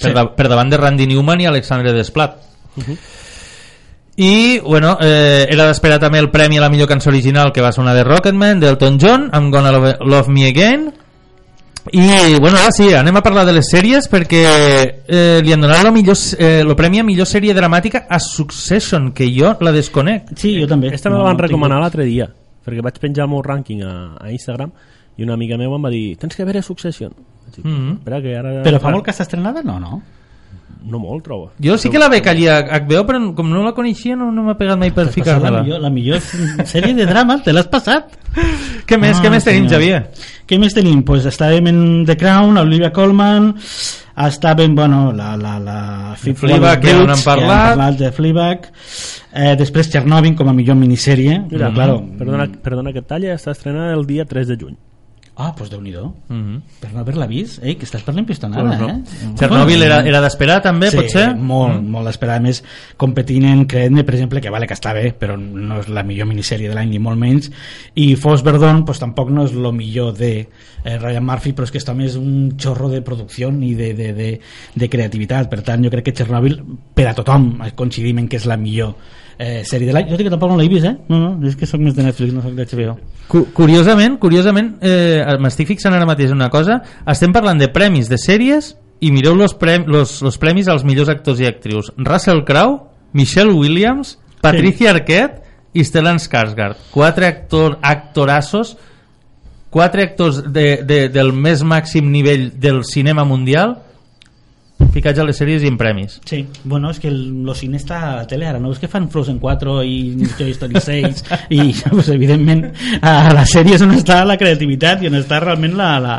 [0.00, 2.34] per, da, per davant de Randy Newman i Alexandre Desplat.
[4.16, 7.72] I bueno, eh, era d'esperar també el premi a la millor cançó original que va
[7.78, 10.92] una de Rocketman, d'Elton John I'm Gonna Love, Love Me Again
[11.92, 15.84] i bueno, ara sí, anem a parlar de les sèries perquè eh, li han donat
[15.84, 20.32] el, millor, eh, el premi a millor sèrie dramàtica a Succession, que jo la desconec.
[20.36, 20.94] Sí, jo també.
[20.96, 22.30] Esta me la van no recomanar l'altre dia
[22.64, 23.94] perquè vaig penjar el meu rànquing a,
[24.24, 24.72] a Instagram
[25.18, 27.12] i una amiga meva em va dir tens que veure Succession.
[27.54, 27.98] Mhm.
[28.00, 29.62] espera que ara però fa molt que està estrenada?
[29.62, 30.00] no, no
[30.84, 33.72] no molt trobo jo sí que la veig allí a HBO però com no la
[33.76, 36.20] coneixia no, no m'ha pegat mai per passat la ficar-la millor, la millor
[36.68, 38.18] sèrie de drama te l'has passat
[38.88, 39.68] què més, Ah, què més tenim.
[39.70, 40.00] Xavier?
[40.48, 41.02] Què més tenim?
[41.06, 43.52] Pues estàvem en The Crown, Olivia Colman,
[44.26, 45.34] estàvem, bueno, la...
[45.40, 45.76] la, la
[46.18, 47.68] Fleabag, que ja n'hem que ja parlat.
[47.74, 48.66] parlat de Fleabag.
[49.32, 51.38] Eh, després Chernobyl com a millor minissèrie.
[51.50, 54.76] Mira, però, claro, perdona, perdona que et talle, està estrenada el dia 3 de juny.
[55.36, 56.14] Ah, pues déu-n'hi-do.
[56.28, 56.60] Mhm.
[56.80, 58.88] Per no haver-la vist, eh, que estàs per l'empistonada, Pues no.
[58.88, 59.34] eh?
[59.36, 61.34] Chernobyl era, era d'esperar també, sí, potser?
[61.34, 61.90] molt, mm.
[61.90, 62.40] molt d'esperar.
[62.40, 62.62] Més,
[62.96, 66.28] competint en Creedme, per exemple, que vale que està bé, però no és la millor
[66.30, 67.50] minissèrie de l'any, ni molt menys,
[67.94, 70.46] i Fos Verdon, pues, tampoc no és el millor de
[70.84, 74.12] eh, Ryan Murphy, però és que està més un xorro de producció i de, de,
[74.14, 74.40] de,
[74.74, 75.50] de creativitat.
[75.50, 76.60] Per tant, jo crec que Chernobyl,
[76.94, 78.94] per a tothom, coincidim en que és la millor
[79.38, 80.08] eh, sèrie de l'any.
[80.10, 80.94] Jo que tampoc no l'he vist, eh?
[81.08, 82.94] No, no, és que sóc més de Netflix, no sóc d'HBO.
[83.28, 88.08] Cu- Curiosament, curiosament eh, m'estic fixant ara mateix en una cosa estem parlant de premis
[88.10, 92.44] de sèries i mireu los, prem los, los premis als millors actors i actrius Russell
[92.44, 92.80] Crowe,
[93.12, 94.94] Michelle Williams Patricia sí.
[94.94, 95.42] Arquette
[95.74, 98.76] i Stellan Skarsgård quatre actor, actorassos
[99.74, 103.74] quatre actors de, de, del més màxim nivell del cinema mundial
[104.92, 106.18] ficats a les sèries i en premis.
[106.28, 108.72] Sí, bueno, és que el, lo cine està a la tele ara, no?
[108.74, 111.24] És que fan Frozen 4 i Toy Story 6
[111.56, 112.66] i pues, evidentment
[113.00, 116.18] a la sèrie és on està la creativitat i on està realment la, la,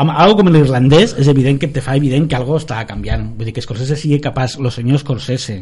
[0.00, 3.26] amb algo com l'irlandès és evident que te fa evident que algo està canviant.
[3.36, 5.60] Vull dir que Scorsese sigui capaç el senyor Scorsese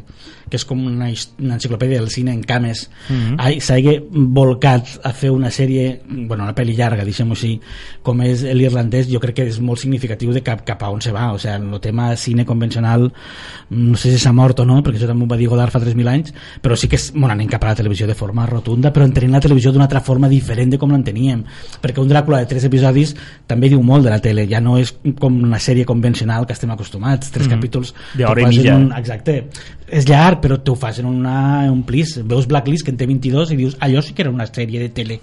[0.48, 1.10] que és com una,
[1.42, 3.36] una enciclopèdia del cine en cames mm
[3.68, 3.94] s'hagi
[4.34, 7.50] volcat a fer una sèrie bueno, una pel·li llarga, deixem-ho així
[8.04, 11.12] com és l'irlandès, jo crec que és molt significatiu de cap, cap a on se
[11.12, 13.08] va, o sigui, el tema cine convencional
[13.70, 15.80] no sé si s'ha mort o no, perquè això també ho va dir Godard fa
[15.82, 18.92] 3.000 anys, però sí que és, bueno, anem cap a la televisió de forma rotunda,
[18.94, 21.44] però entenent la televisió d'una altra forma diferent de com l'enteníem.
[21.82, 23.14] Perquè un Dràcula de 3 episodis
[23.46, 26.70] també diu molt de la tele, ja no és com una sèrie convencional que estem
[26.74, 27.54] acostumats, tres Mhm.
[27.56, 27.94] capítols
[28.28, 28.76] hora i mitja.
[28.76, 29.38] un, exacte,
[29.88, 33.52] és llarg però t'ho fas en, una, un plis veus Blacklist que en té 22
[33.52, 35.20] i dius allò sí que era una sèrie de tele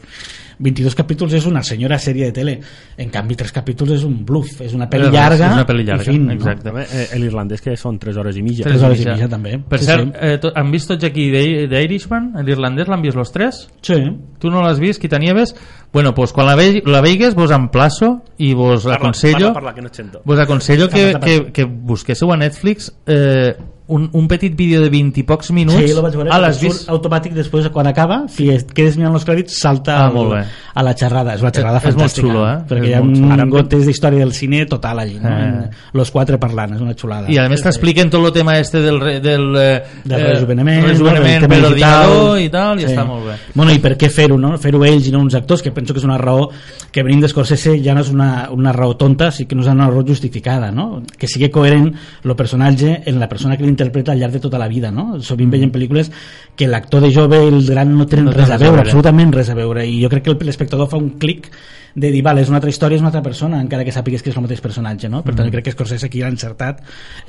[0.59, 2.59] 22 capítols és una senyora sèrie de tele
[2.97, 6.03] en canvi 3 capítols és un bluff és una pel·li És llarga, una pel·li llarga,
[6.03, 6.33] fin, no?
[6.33, 6.63] exacte.
[6.69, 8.63] També, eh, l'irlandès que són 3 hores i mitja.
[8.63, 9.57] Tres hores i mitja, també.
[9.59, 10.11] per Sí, cert, sí.
[10.21, 13.67] Eh, to, han vist tots aquí d'I- d'Irishman l'irlandès l'han vist los tres?
[13.81, 13.99] sí,
[14.39, 15.55] Tu no l'has vist, qui t'anieves?
[15.91, 19.73] Bueno, pues quan la, ve la veigues vos emplaço i vos Parla, aconsello parla, parla,
[19.73, 23.55] que no vos aconsello que, que, que busquéssiu a Netflix eh,
[23.87, 26.59] un, un petit vídeo de 20 i pocs minuts sí, lo vaig veure ah, l'has
[26.59, 26.87] vist?
[26.89, 30.39] automàtic després quan acaba si es quedes mirant els crèdits salta Ah, molt bé.
[30.73, 32.55] a la xerrada és una xerrada És molt fantàstica xulo, eh?
[32.67, 33.43] perquè És hi ha molt xulo.
[33.43, 35.29] un gotes d'història del cine total allí no?
[35.29, 35.69] Eh.
[35.93, 38.99] los quatre parlant, és una xulada i a més t'expliquen tot el tema este del,
[39.21, 42.39] del, eh, del eh, rejuveniment, rejuveniment del tema per digital.
[42.41, 42.91] i tal, i Sí.
[42.93, 44.57] està molt bé Bueno, i per què fer-ho, no?
[44.57, 46.49] Fer-ho ells i no uns actors, que penso que és una raó
[46.91, 49.87] que venint d'Escorsese ja no és una, una raó tonta, sí que no és una
[49.89, 51.03] raó justificada, no?
[51.17, 51.93] Que sigui coherent
[52.23, 55.19] el personatge en la persona que l'interpreta al llarg de tota la vida, no?
[55.21, 56.11] Sovint veiem pel·lícules
[56.55, 59.51] que l'actor de jove i el gran no tenen No res a veure, absolutament res
[59.51, 61.51] a veure, i jo crec que l'espectador fa un clic
[61.95, 64.27] de dir, vale, és una altra història, és una altra persona, encara que sàpigues que
[64.29, 65.21] és el mateix personatge, no?
[65.23, 66.81] Per tant, jo crec que Scorsese aquí ha encertat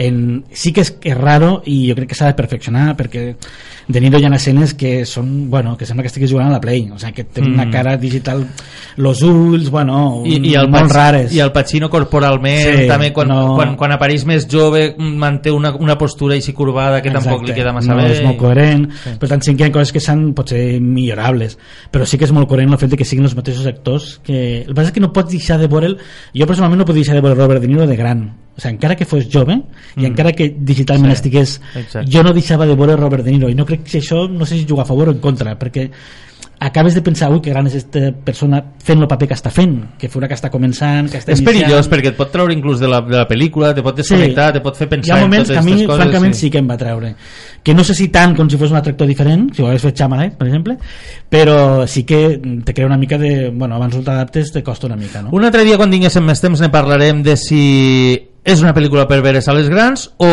[0.03, 0.43] en...
[0.51, 3.29] Sí que és, que és raro i jo crec que s'ha de perfeccionar perquè
[3.87, 6.61] de Niro hi ha escenes que són, bueno, que sembla que estiguis jugant a la
[6.61, 7.71] Play, o sigui, que té una Mm.
[7.71, 8.43] cara digital,
[8.97, 11.33] los ulls, bueno, i, i el molt rares.
[11.33, 13.55] i el Pacino corporalment Sí, també quan, no.
[13.55, 17.73] quan, quan apareix més jove manté una, una postura així curvada que tampoc li queda
[17.73, 18.13] massa no bé.
[18.13, 18.87] és molt coherent.
[19.21, 21.59] Per tant sí que hi ha coses que són potser millorables.
[21.93, 24.63] Però sí que és molt coherent el fet de que siguin els mateixos actors que...
[24.63, 25.97] el que passa és que no pots deixar de veure'l
[26.35, 28.25] jo personalment no puc deixar de veure Robert De Niro de gran.
[28.57, 29.53] O sigui, encara que fos jove
[29.97, 30.05] i Mm.
[30.13, 32.11] encara que digitalment Sí, estigués exacte.
[32.11, 33.49] jo no deixava de veure Robert De Niro.
[33.51, 35.91] I no crec que això no sé si jugar a favor o en contra perquè
[36.59, 39.75] acabes de pensar, ui, que gran és aquesta persona fent el paper que està fent,
[40.01, 41.67] que fora que està començant, que està és iniciant.
[41.67, 44.63] perillós perquè et pot treure inclús de la, de la pel·lícula, te pot desconnectar, te
[44.65, 46.51] pot fer hi pensar ha en moments totes que a mi francament sí.
[46.51, 47.13] que em va treure
[47.67, 49.85] que no sé si tant com si fos un altre actor diferent si ho hagués
[49.85, 50.79] fet Chamalet per exemple
[51.29, 51.59] però
[51.91, 55.21] sí que te crea una mica de bueno, abans no t'adaptes te costa una mica
[55.23, 55.35] no?
[55.37, 57.61] Un altre dia, quan tinguéssim més temps, ne parlarem de si
[58.47, 60.29] és una pel·lícula per veure a sales grans o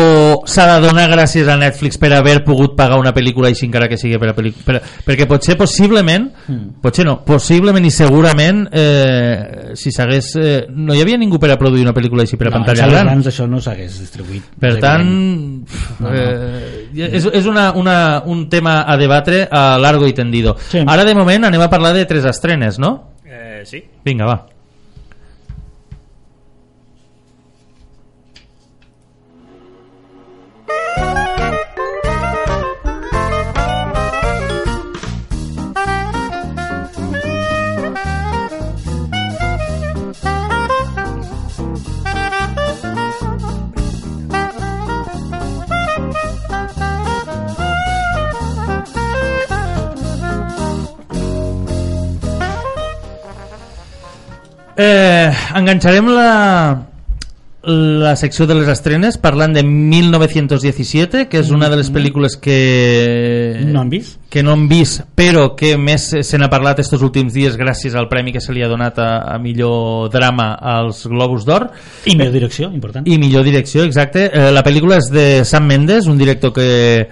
[0.46, 3.98] s'ha de donar gràcies a Netflix per haver pogut pagar una pel·lícula així encara que
[3.98, 6.80] sigui per a pel·lícula per, perquè potser possiblement Mm.
[6.84, 11.56] potser no, possiblement i segurament eh, si s'hagués eh, no hi havia ningú per a
[11.58, 14.42] produir una pel·lícula així per a no, pantalla sales gran grans això no s'hagués distribuït
[14.60, 15.04] per tant.
[15.04, 16.12] No, no.
[16.14, 17.96] eh, és, és una, una,
[18.26, 20.84] un tema a debatre a largo i tendido Sí.
[20.86, 22.94] ara de moment anem a parlar de tres estrenes no?
[23.24, 23.82] Eh, sí.
[24.04, 24.38] vinga va
[54.76, 56.86] Eh, enganxarem la,
[57.64, 63.60] la secció de les estrenes parlant de 1917, que és una de les pel·lícules que
[63.70, 64.18] No han vist?
[64.28, 68.08] que no hem vist, però que més se n'ha parlat estos últims dies gràcies al
[68.10, 71.68] premi que se li ha donat a, a millor drama als Globus d'Or
[72.10, 73.06] I millor direcció, important.
[73.06, 74.26] i millor direcció, exacte.
[74.26, 77.06] Eh, la pel·lícula és de Sam Mendes, un director que,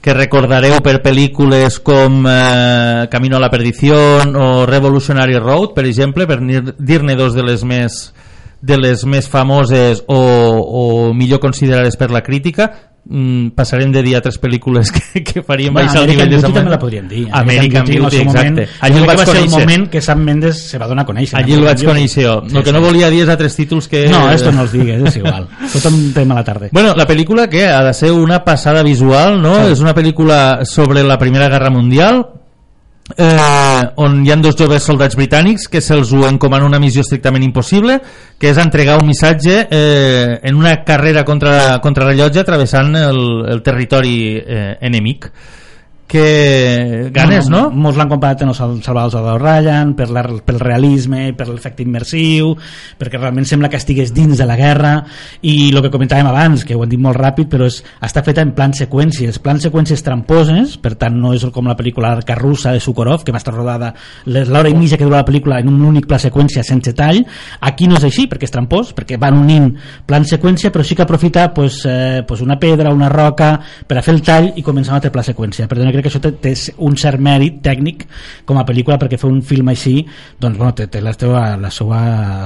[0.00, 6.26] que recordareu per pel·lícules com eh, Camino a la perdición o Revolutionary Road, per exemple,
[6.26, 8.12] per dir- dir-ne dos de les més
[8.60, 12.68] de les més famoses o, o millor considerades per la crítica
[13.04, 16.36] mm, passarem de dir a tres pel·lícules que, que faríem Bueno, baixar el nivell de
[16.36, 17.24] Beauty Sam també la podríem dir.
[17.32, 18.50] American en el Beauty, seu exacte.
[18.50, 21.10] Moment, Allí el vaig va ser el moment que Sam Mendes se va donar a
[21.10, 21.38] conèixer.
[21.38, 22.34] Allí el vaig conèixer jo.
[22.50, 24.04] El que no volia dir és a tres títols que...
[24.10, 25.46] No, esto no els digues, és igual.
[25.74, 26.72] Tothom té mala tarda.
[26.72, 29.54] Bueno, la pel·lícula que ha de ser una passada visual, no?
[29.62, 29.76] Sí.
[29.76, 32.26] És una pel·lícula sobre la Primera Guerra Mundial
[33.16, 37.44] eh, on hi ha dos joves soldats britànics que se'ls ho encomana una missió estrictament
[37.46, 38.00] impossible
[38.38, 43.62] que és entregar un missatge eh, en una carrera contra, contra rellotge travessant el, el
[43.62, 45.30] territori eh, enemic
[46.08, 47.66] que ganes, no?
[47.70, 52.54] Molts l'han comparat amb el Sal- Salvador Ryan per la, pel realisme, per l'efecte immersiu
[52.98, 54.94] perquè realment sembla que estigués dins de la guerra
[55.44, 58.40] i el que comentàvem abans que ho hem dit molt ràpid però és, està feta
[58.42, 62.72] en plan seqüències plan seqüències tramposes per tant no és com la pel·lícula Arca russa
[62.72, 63.92] de Sukorov que va estar rodada
[64.24, 67.20] l'hora i mitja que dura la pel·lícula en un únic pla seqüència sense tall
[67.60, 69.74] aquí no és així perquè és trampós perquè van unint
[70.08, 74.02] plan seqüència però sí que aprofita pues, eh, pues una pedra, una roca per a
[74.02, 76.32] fer el tall i començar un altre pla seqüència per tant crec que això té,
[76.42, 76.54] té
[76.86, 78.06] un cert mèrit tècnic
[78.48, 79.96] com a pel·lícula perquè fer un film així
[80.40, 82.00] doncs bueno, té, té la, seva, la seva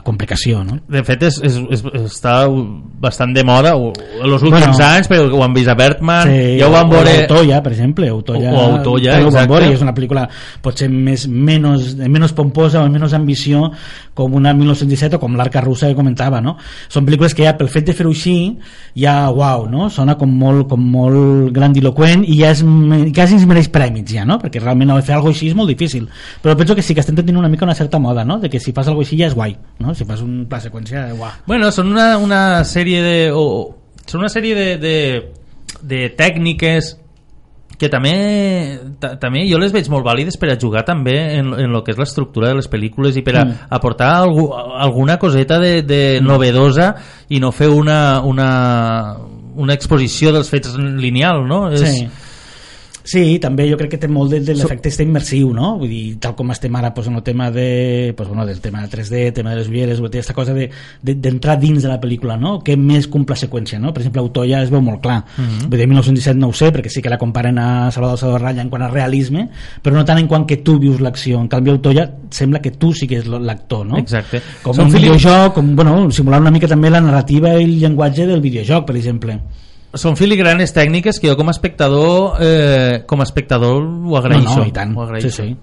[0.05, 0.79] complicació no?
[0.89, 2.47] De fet, és, és, és, està
[3.03, 4.87] bastant de moda en els últims Bueno.
[4.89, 7.15] anys, però ho han vist a Bertman, Sí, ja ho van o veure...
[7.23, 10.27] Autoya, per exemple Autoya, O- o Autoya, i és una pel·lícula
[10.63, 13.71] potser més, menys, menys pomposa o menys ambició
[14.15, 16.57] com una 1917 o com l'Arca russa que comentava no?
[16.89, 18.37] són pel·lícules que ja pel fet de fer-ho així
[18.99, 19.89] ja uau, no?
[19.91, 22.63] sona com molt, com molt grandiloquent i ja és,
[23.15, 24.39] quasi es mereix prèmits ja, no?
[24.43, 26.09] perquè realment fer alguna així és molt difícil
[26.43, 28.39] però penso que sí que estem tenint una mica una certa moda no?
[28.41, 29.95] de que si fas alguna així ja és guai no?
[29.95, 33.15] si fas un pla seqüència, guau Bueno, són una, una sèrie de...
[33.35, 33.75] O,
[34.07, 34.97] són una sèrie de, de,
[35.83, 36.97] de tècniques
[37.79, 38.13] que també,
[39.03, 41.91] ta, també jo les veig molt vàlides per a jugar també en, en lo que
[41.95, 43.55] és l'estructura de les pel·lícules i per a Mm.
[43.75, 46.93] aportar algú, alguna coseta de, de novedosa
[47.29, 49.17] i no fer una, una,
[49.57, 51.65] una exposició dels fets lineal, no?
[51.75, 52.07] Sí.
[53.05, 55.77] Sí, també jo crec que té molt de, de l'efecte este immersiu, no?
[55.79, 58.81] Vull dir, tal com estem ara pues, en el tema de, pues, bueno, del tema
[58.83, 60.71] de 3D, el tema de les ulleres, aquesta cosa de-
[61.03, 62.61] de- d'entrar de, dins de la pel·lícula, no?
[62.63, 63.93] Que més un pla seqüència, no?
[63.93, 65.25] Per exemple, Autoya es veu molt clar.
[65.37, 65.69] Mm -hmm.
[65.69, 68.63] Vull dir, 1917 no ho sé, perquè sí que la comparen a Salvador Salvador Raya
[68.63, 69.49] en quant a realisme,
[69.83, 71.41] però no tant en quant que tu vius l'acció.
[71.41, 73.97] En canvi, Autoya sembla que tu sí que és l'actor, no?
[73.99, 74.41] Exacte.
[74.63, 78.27] Com Són un videojoc, com, bueno, simular una mica també la narrativa i el llenguatge
[78.27, 79.41] del videojoc, per exemple.
[79.95, 84.49] Són filigranes tècniques que jo com a espectador eh, com a espectador ho agraeixo.
[84.49, 84.97] No, no, i tant.
[84.97, 85.29] Ho agraeixo.
[85.31, 85.57] Sí, sí.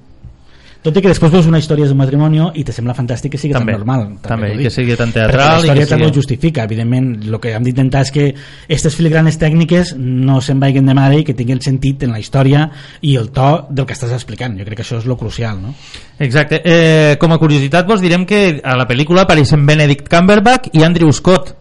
[0.79, 3.51] Tot i que després veus una història d'un matrimoni i te sembla fantàstic que sigui
[3.51, 4.05] També, tan normal.
[4.23, 6.63] també, t'ho que sigui tan Perquè teatral La i història que també sigui- ho justifica.
[6.69, 8.27] Evidentment, el que hem d'intentar és que
[8.63, 12.69] aquestes filigranes tècniques no se'n vagin de mare i que tinguin sentit en la història
[13.01, 14.55] i el to del que estàs explicant.
[14.57, 15.75] Jo crec que això és lo crucial, no?
[16.17, 16.61] Exacte.
[16.63, 21.11] Eh, com a curiositat vos direm que a la pel·lícula apareixen Benedict Cumberbatch i Andrew
[21.11, 21.57] Scott.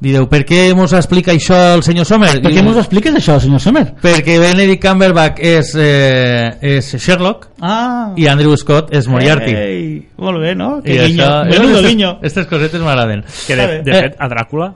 [0.00, 2.38] Direu, per què mos explica això el senyor Sommer?
[2.40, 3.82] Per què mos expliques això, senyor Sommer?
[4.00, 9.52] Perquè Benedict Cumberbatch és, eh, és Sherlock Ah, i Andrew Scott és Moriarty.
[9.54, 10.80] Ei, molt bé, no?
[10.82, 11.24] Que guinyo.
[11.26, 12.10] això- Menudo guinyo.
[12.16, 13.24] Aquestes cosetes m'agraden.
[13.46, 14.00] Que de, de Eh.
[14.06, 14.72] fet, a Dràcula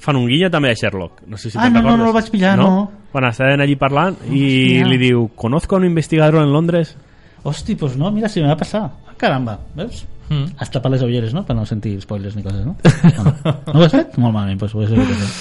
[0.00, 1.22] fan un guiño també a Sherlock.
[1.28, 2.90] No sé si Ah, no, no, no el vaig pillar, no.
[3.12, 4.86] Quan estaven allí parlant i Hòstia.
[4.88, 6.96] li diu, conozco a un investigador en Londres
[7.44, 8.82] Hosti, pues no, mira, si me va passar.
[8.82, 10.04] Ah, caramba, veus?
[10.30, 10.54] Mm.
[10.62, 11.42] Has tapat les ulleres, no?
[11.46, 12.76] Per no sentir spoilers ni coses, no?
[13.18, 13.54] No, no.
[13.74, 14.14] ho has fet?
[14.16, 15.40] Molt malament, doncs fet.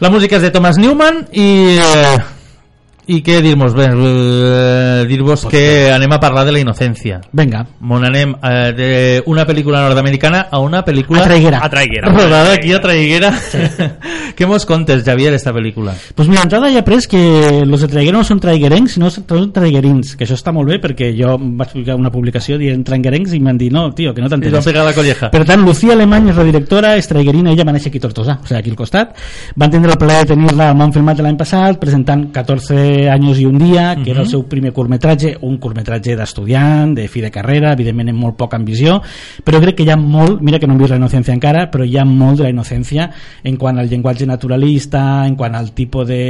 [0.00, 1.48] La música és de Thomas Newman i...
[1.76, 2.39] Eh,
[3.10, 3.72] i què dir-vos?
[3.74, 7.20] Bé, eh, dir-vos que anem a parlar de la innocència.
[7.32, 11.58] Vinga, Mon anem eh, d'una pel·lícula nord-americana a una pel·lícula a Traiguera.
[11.64, 12.12] a Traiguera.
[12.12, 13.32] rodada aquí a Traiguera.
[14.36, 15.94] Què mos contes, Javier, esta pel·lícula?
[16.14, 20.14] Pues mira, entrada ja après que los de Traiguera no són traiguerencs, sinó són traiguerins,
[20.16, 23.58] que això està molt bé perquè jo vaig publicar una publicació dient traiguerencs i m'han
[23.58, 24.64] dit, no, tio, que no I van t'entenes.
[24.64, 25.30] pegar la colleja.
[25.34, 28.38] Per tant, Lucía Alemany és la directora, és traiguerina, ella va néixer aquí a Tortosa,
[28.42, 29.16] o sigui, aquí al costat.
[29.56, 33.46] Van tindre el plaer de tenir-la al Món Filmat l'any passat, presentant 14 anys i
[33.46, 37.72] un dia, que era el seu primer curtmetratge, un curtmetratge d'estudiant, de fi de carrera,
[37.72, 38.98] evidentment amb molt poca ambició,
[39.44, 41.86] però crec que hi ha molt, mira que no hem vist la innocència encara, però
[41.86, 43.08] hi ha molt de la innocència
[43.44, 46.22] en quant al llenguatge naturalista, en quant al tipus de,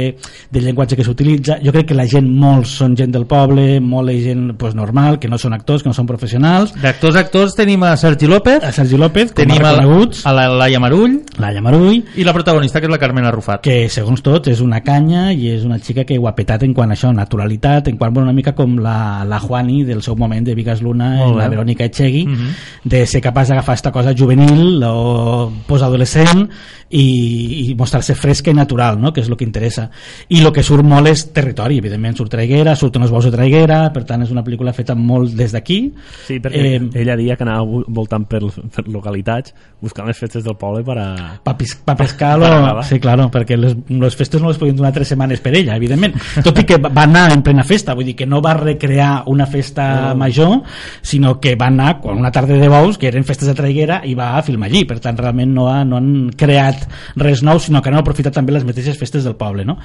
[0.51, 1.59] de llenguatge que s'utilitza.
[1.63, 5.19] Jo crec que la gent, molts són gent del poble, molt és gent pues, normal,
[5.19, 6.75] que no són actors, que no són professionals.
[6.81, 10.79] D'actors, actors tenim a Sergi López, A Sergi López, com tenim a a, la Laia
[10.79, 13.61] Marull Laia Marull, i la protagonista que és la Carmen Arrufat.
[13.65, 16.73] que segons tots és una canya i és una xica que ho ha petat en
[16.75, 20.15] quant a això, naturalitat, en quant bueno, una mica com la, la Juani del seu
[20.15, 21.47] moment de Vigas Luna i la.
[21.49, 22.51] Verònica Echegui, Mhm.
[22.83, 26.47] de ser capaç d'agafar esta cosa juvenil o postadolescent
[26.89, 29.13] i, i mostrar-se fresca i natural, no?
[29.13, 29.89] que és el que interessa.
[30.29, 33.91] I el que surt molt és territori, evidentment surt Traiguera, surten els bous de Traiguera,
[33.93, 35.93] per tant és una pel·lícula feta molt des d'aquí.
[36.27, 38.41] Sí, perquè Eh, ella dia que anava vo- voltant per,
[38.75, 41.39] per localitats buscant les festes del poble per a...
[41.43, 42.83] pa, pis, pa pescar-lo Per gravar.
[42.85, 46.13] sí, claro, perquè les, les festes no les podien donar tres setmanes per ella, evidentment
[46.45, 49.45] tot i que va anar en plena festa vull dir que no va recrear una
[49.49, 50.61] festa major
[51.01, 54.15] sinó que va anar con una tarda de bous que eren festes de traiguera i
[54.17, 56.87] va a filmar allí, per tant realment no, ha, no han creat
[57.21, 59.77] res nou sinó que han aprofitat també les mateixes festes del poble no?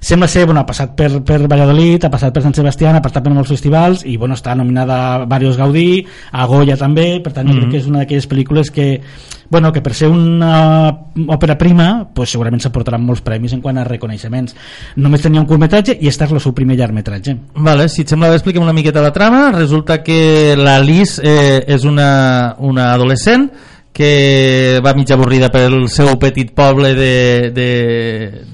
[0.00, 3.24] sembla ser, bueno, ha passat per, per Valladolid ha passat per Sant Sebastià, ha passat
[3.24, 7.50] per molts festivals i bueno, està nominada a Varios Gaudí a Goya també, per tant
[7.50, 8.88] jo crec que és una d'aquelles pel·lícules que
[9.50, 10.88] bueno, que per ser una
[11.26, 14.54] òpera prima pues segurament s'aportaran molts premis en quant a reconeixements.
[14.96, 17.36] Només tenia un curtmetratge i este és el seu primer llargmetratge.
[17.58, 19.50] Vale, si et sembla bé expliquem una miqueta la trama.
[19.56, 23.50] Resulta que la Liz eh, és una, una adolescent
[23.92, 27.50] que va mig avorrida pel seu petit poble de...
[27.52, 27.66] de,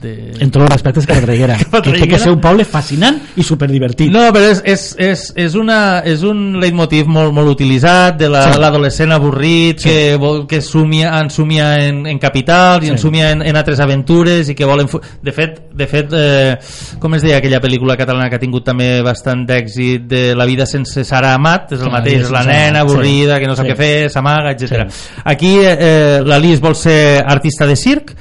[0.01, 0.13] de...
[0.41, 2.19] en tots els respectes que la Traiguera Cap a que que Traiguera?
[2.23, 6.57] ser un poble fascinant i superdivertit No, però és, és, és, és, una, és un
[6.61, 8.61] leitmotiv molt, molt utilitzat de la- Sí.
[8.61, 9.89] l'adolescent avorrit Sí.
[9.91, 12.93] que, vol, que sumia, ensumia en, en capitals i Sí.
[12.97, 14.89] ensumia en, en altres aventures i que volen...
[15.23, 16.57] De fet, de fet eh,
[16.99, 20.65] com es deia aquella pel·lícula catalana que ha tingut també bastant d'èxit de La vida
[20.67, 23.41] sense Sara Amat, és el Ah, mateix, sí, és la nena avorrida sí.
[23.43, 23.73] que no sap Sí.
[23.73, 24.87] què fer, s'amaga, etc.
[24.89, 25.11] Sí.
[25.27, 28.13] Aquí eh, la Liz vol ser artista de circ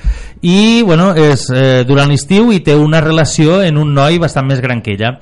[0.41, 4.61] i bueno, és eh, durant l'estiu i té una relació en un noi bastant més
[4.61, 5.15] gran que ella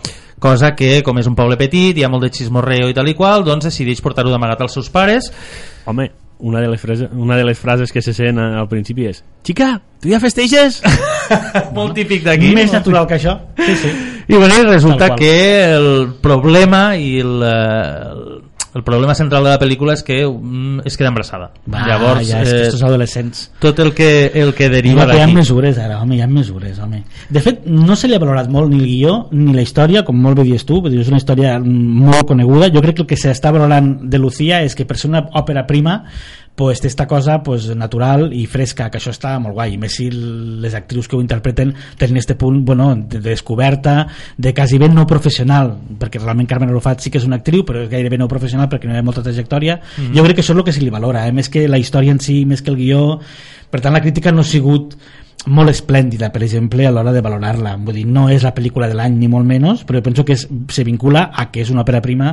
[0.44, 3.16] cosa que com és un poble petit hi ha molt de xismorreo i tal i
[3.16, 5.28] qual doncs decideix portar-ho d'amagat als seus pares
[5.86, 9.20] Home, una de les, frases, una de les frases que se sent al principi és
[9.44, 10.82] Xica, tu ja festeges?
[11.78, 13.94] molt típic d'aquí més natural que això sí, sí.
[14.28, 15.36] i bueno, resulta que
[15.76, 15.92] el
[16.24, 18.42] problema i el, eh,
[18.74, 22.42] el problema central de la pel·lícula és que mm, es queda embarassada Va, llavors ja,
[22.42, 25.38] és que eh, estos adolescents tot el que, el que deriva que hi ha d'aquí
[25.38, 27.04] mesures ara, home, hi ha mesures, home.
[27.30, 30.18] De fet, no se li ha valorat molt ni el guió ni la història, com
[30.20, 32.72] molt bé dius tu, és una història molt coneguda.
[32.74, 35.66] Jo crec que el que s'està valorant de Lucía és que per ser una òpera
[35.70, 36.02] prima
[36.56, 39.96] pues, té esta cosa pues, natural i fresca, que això està molt guai, i més
[39.98, 44.78] si les actrius que ho interpreten tenen este punt bueno, de, de descoberta, de quasi
[44.82, 48.20] ben no professional, perquè realment Carmen Arrufat sí que és una actriu, però és gairebé
[48.22, 49.80] no professional perquè no hi ha molta trajectòria.
[50.14, 51.34] Jo crec que això és el que se li valora, eh?
[51.34, 53.04] més que la història en si, més que el guió,
[53.74, 54.94] per tant la crítica no ha sigut
[55.46, 57.76] molt esplèndida, per exemple, a l'hora de valorar-la.
[57.84, 60.48] Vull dir, no és la pel·lícula de l'any ni molt menys, però penso que es,
[60.72, 62.30] se vincula a que és una òpera prima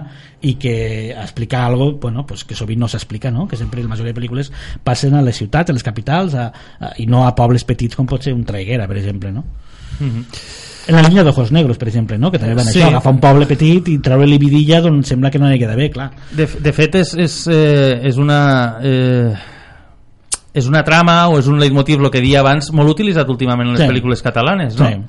[0.46, 3.48] i que explica algo bueno, pues que sovint no s'explica, no?
[3.48, 4.52] que sempre la majoria de pel·lícules
[4.84, 8.06] passen a les ciutats, a les capitals, a, a, i no a pobles petits com
[8.06, 9.32] pot ser un Traiguera, per exemple.
[9.34, 9.44] No?
[10.00, 12.30] En la línia d'Ojos Negros, per exemple, no?
[12.30, 12.78] que també van Sí.
[12.80, 15.90] això, agafar un poble petit i treure-li vidilla d'on sembla que no hi queda bé,
[15.90, 16.10] clar.
[16.32, 19.34] de, de fet és, és, eh, és una eh,
[20.54, 23.74] és una trama o és un leitmotiv el que dia abans molt utilitzat últimament en
[23.76, 23.88] les Sí.
[23.92, 24.88] pel·lícules catalanes no?
[24.88, 25.00] Sí.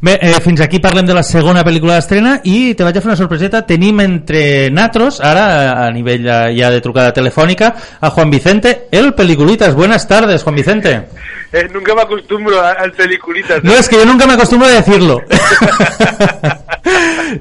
[0.00, 3.08] Bé, eh, fins aquí parlem de la segona pel·lícula d'estrena i te vaig a fer
[3.08, 3.64] una sorpreseta.
[3.66, 9.12] Tenim entre natros, ara a nivell ja, ja de trucada telefònica, a Juan Vicente, el
[9.14, 9.74] Peliculitas.
[9.74, 11.08] Buenas tardes, Juan Vicente.
[11.52, 13.64] Eh, nunca me acostumbro a- al peliculitas.
[13.64, 15.20] No, es que yo nunca me acostumbro a decirlo.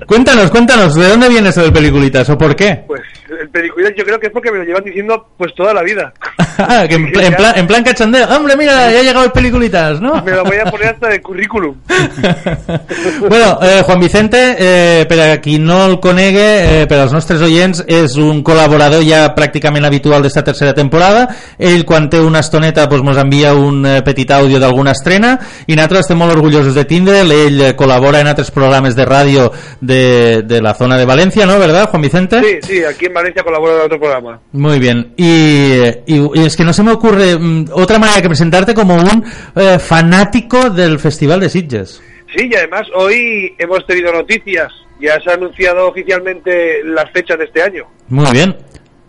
[0.08, 2.84] cuéntanos, cuéntanos, ¿de dónde viene eso del Peliculitas o por qué?
[2.88, 3.02] Pues
[3.42, 6.14] el peliculitas yo creo que es porque me lo llevan diciendo pues toda la vida.
[6.58, 8.28] Que en, pla- en plan, en plan cachondeo.
[8.36, 10.24] Hombre, mira, ya ha llegado el Peliculitas, ¿no?
[10.24, 11.76] Me lo voy a poner hasta de currículum.
[13.30, 17.42] bueno, eh, Juan Vicente, eh, per a qui no el conegue, eh, per als nostres
[17.46, 21.28] oients, és un col·laborador ja pràcticament habitual d'esta tercera temporada.
[21.60, 25.36] Ell, quan té una estoneta, doncs, mos envia un eh, petit àudio d'alguna estrena
[25.68, 27.32] i nosaltres estem molt orgullosos de tindre'l.
[27.32, 29.47] Ell eh, col·labora en altres programes de ràdio
[29.82, 31.60] de, de la zona de València, ¿no?
[31.60, 32.42] ¿Verdad, Juan Vicente?
[32.44, 34.40] Sí, sí, aquí en Valencia colaboro en otro programa.
[34.52, 35.14] Muy bien.
[35.18, 38.96] Y, y- y es que no se me ocurre mm, otra manera que presentarte como
[38.96, 39.24] un
[39.56, 42.02] eh, fanático del Festival de Sitges.
[42.36, 44.72] Sí, y además hoy hemos tenido noticias.
[45.00, 47.84] Ya se ha anunciado oficialmente las fechas de este año.
[48.10, 48.56] Muy bien.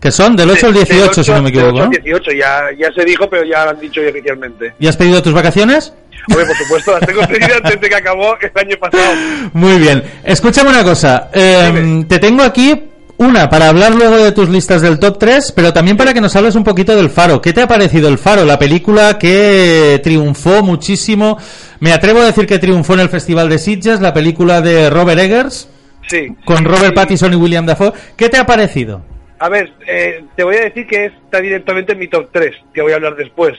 [0.00, 1.82] Que son del 8 al De- del 18, si no me del 8 equivoco.
[1.82, 1.90] al ¿no?
[2.04, 4.74] 18, ya, ya se dijo, pero ya lo han dicho hoy oficialmente.
[4.78, 5.92] ¿Y has pedido tus vacaciones?
[6.28, 9.14] Hombre, por supuesto, las tengo desde que acabó el año pasado.
[9.52, 10.02] Muy bien.
[10.24, 11.30] Escúchame una cosa.
[11.32, 12.04] Eh, Dime.
[12.04, 12.84] te tengo aquí
[13.18, 16.34] una para hablar luego de tus listas del top 3, pero también para que nos
[16.36, 17.40] hables un poquito del Faro.
[17.40, 18.44] ¿Qué te ha parecido el Faro?
[18.44, 21.38] La película que triunfó muchísimo.
[21.80, 25.18] Me atrevo a decir que triunfó en el Festival de Sitges, la película de Robert
[25.20, 25.68] Eggers,
[26.08, 26.28] Sí.
[26.44, 26.92] con Robert Sí.
[26.94, 27.92] Pattinson y William Dafoe.
[28.16, 29.02] ¿Qué te ha parecido?
[29.40, 32.82] A ver, eh, te voy a decir que está directamente en mi top 3, que
[32.82, 33.54] voy a hablar después.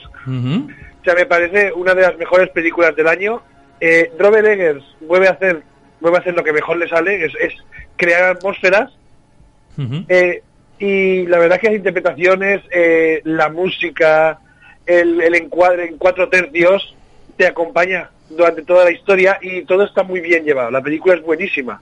[1.01, 3.41] O sea, me parece una de las mejores películas del año.
[3.79, 5.61] Eh, Robert Eggers vuelve a hacer
[6.01, 7.53] vuelve a hacer lo que mejor le sale, es, es
[7.97, 8.91] crear atmósferas.
[10.07, 10.43] Eh,
[10.79, 14.39] y la verdad que las interpretaciones, eh, la música,
[14.85, 16.95] el, el encuadre en cuatro tercios,
[17.35, 20.71] te acompaña durante toda la historia y todo está muy bien llevado.
[20.71, 21.81] La película es buenísima.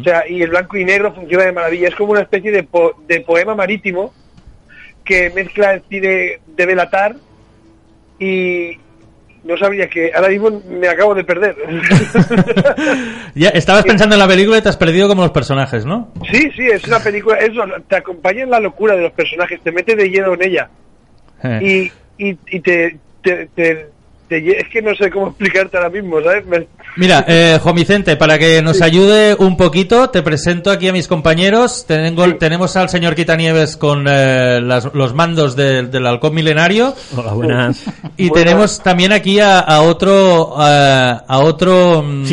[0.00, 1.88] O sea, y el blanco y negro funciona de maravilla.
[1.88, 4.12] Es como una especie de, po- de poema marítimo
[5.04, 7.16] que mezcla el cine de Belatar
[8.18, 8.72] y
[9.44, 11.56] no sabría que ahora mismo me acabo de perder.
[13.34, 16.12] Ya, estabas pensando en la película y te has perdido como los personajes, ¿no?
[16.30, 19.70] sí, sí, es una película, eso, te acompaña en la locura de los personajes, te
[19.70, 20.68] mete de lleno en ella
[21.44, 21.90] Eh.
[22.18, 23.90] y, y, y te, te, te-
[24.28, 26.46] te es que no sé cómo explicarte ahora mismo, ¿sabes?
[26.46, 26.66] Me-
[26.96, 31.06] Mira, eh, Juan Vicente, para que nos ayude un poquito, te presento aquí a mis
[31.06, 31.84] compañeros.
[31.86, 32.32] Tengo, Sí.
[32.40, 36.94] Tenemos al señor Quitanieves con eh, las- los mandos del- del halcón milenario.
[37.16, 37.82] Hola, buenas.
[38.16, 38.44] Y Buenas.
[38.44, 42.24] tenemos también aquí a, a otro a, a otro mm,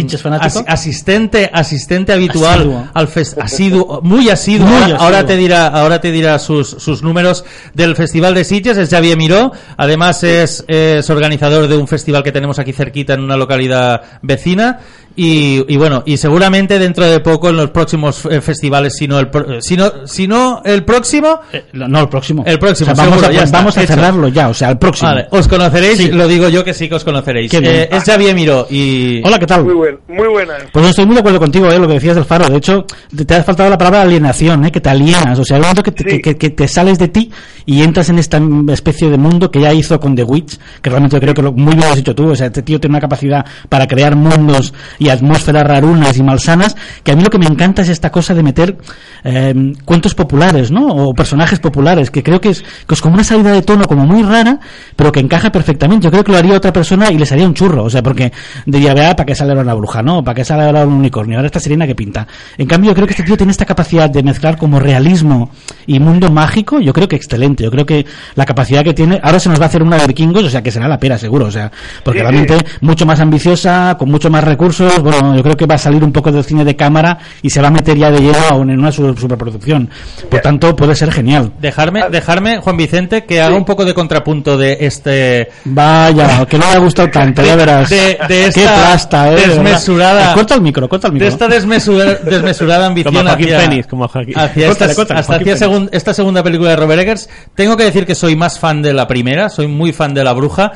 [0.68, 2.88] asistente asistente habitual Asiduo.
[2.93, 4.68] al fes- asiduo, muy asiduo.
[4.68, 8.89] Muy ahora, te dirá ahora te dirá sus, sus números del Festival de Sitges, es
[8.89, 13.38] Xavier Miró, además es, es organizador de un festival que tenemos aquí cerquita en una
[13.38, 14.80] localidad vecina
[15.16, 19.20] y, y bueno, y seguramente dentro de poco en los próximos eh, festivales, si no
[19.20, 22.43] el, pro- si no, si no el próximo, Eh, no, el próximo.
[22.45, 23.93] El próximo, O sea, vamos seguro, a, ya está, vamos a hecho.
[23.93, 25.09] cerrarlo ya, o sea, el próximo.
[25.09, 26.11] Vale, os conoceréis, Sí.
[26.11, 27.53] lo digo yo que sí que os conoceréis.
[27.53, 29.22] Eh, es Xavier Miró y...
[29.26, 29.63] Hola, ¿qué tal?
[29.63, 30.53] muy buen, muy buena.
[30.74, 31.80] Pues no estoy muy de acuerdo contigo, ¿eh?
[31.80, 32.49] lo que decías del faro.
[32.49, 32.86] De hecho,
[33.16, 34.72] te, te ha faltado la palabra alienación, ¿eh?
[34.72, 35.39] que te alienas.
[35.39, 36.09] O sea, hay un momento que te, Sí.
[36.09, 37.32] que, que- que te sales de ti
[37.66, 38.39] y entras en esta
[38.72, 41.51] especie de mundo que ya hizo con The Witch, que realmente yo creo que lo,
[41.53, 42.30] muy bien lo has dicho tú.
[42.30, 46.76] O sea, este tío tiene una capacidad para crear mundos y atmósferas rarunas y malsanas,
[47.03, 48.78] que a mí lo que me encanta es esta cosa de meter
[49.24, 49.53] eh,
[49.86, 50.88] cuentos populares, ¿no?
[50.88, 54.06] O personajes populares, que creo que es, que es como una salida de tono como
[54.06, 54.60] muy rara,
[54.95, 56.06] pero que encaja perfectamente.
[56.06, 57.84] Yo creo que lo haría otra persona y les haría un churro.
[57.84, 58.32] O sea, porque
[58.66, 60.24] diría, vea, ¿para qué sale ahora una bruja, no?
[60.24, 61.38] ¿Para qué sale ahora un unicornio?
[61.38, 62.28] Ahora esta sirena que pinta.
[62.58, 65.49] En cambio, yo creo que este tío tiene esta capacidad de mezclar como realismo
[65.88, 66.80] y mundo mágico.
[66.80, 67.64] Yo creo que excelente.
[67.64, 70.08] Yo creo que la capacidad que tiene, ahora se nos va a hacer una de
[70.08, 71.45] vikingos, o sea, que será la pera, seguro.
[71.47, 71.72] O sea,
[72.03, 72.66] porque Sí, realmente sí.
[72.82, 74.95] mucho más ambiciosa, con mucho más recursos.
[75.02, 77.62] Bueno, yo creo que va a salir un poco del cine de cámara y se
[77.62, 79.89] va a meter ya de lleno aún en una su- superproducción.
[80.30, 81.52] Por tanto, puede ser genial.
[81.60, 85.50] Dejarme, dejarme, Juan Vicente, que haga un poco de contrapunto de este...
[85.66, 87.89] Vaya, que no me ha gustado tanto, ya verás.
[87.89, 89.36] de- de Qué esta plasta, eh.
[89.36, 91.28] de desmesurada- Eh, Corta el micro, corta el De micro.
[91.30, 94.38] esta desmesura- desmesurada ambición Como Joaquín hacia, Phoenix, como Joaquín.
[94.38, 97.30] hacia Córtale, esta, hasta Joaquín hacia segun- esta segunda película de Robert Eggers.
[97.56, 100.34] Tengo que decir que soy más fan de la primera, soy muy fan de La
[100.34, 100.72] Bruja.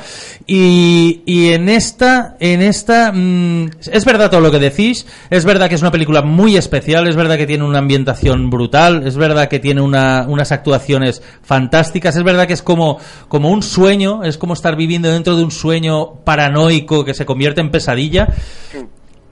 [0.46, 5.68] Y, y en esta, en esta, mm, es verdad todo lo que decís, es verdad
[5.68, 9.48] que es una película muy especial, es verdad que tiene una ambientación brutal, es verdad
[9.48, 12.98] que tiene una- unas actuaciones fantásticas, es verdad que es como,
[13.28, 17.60] como un sueño, es como estar viviendo dentro de un sueño paranoico que se convierte
[17.60, 18.26] en pesadilla.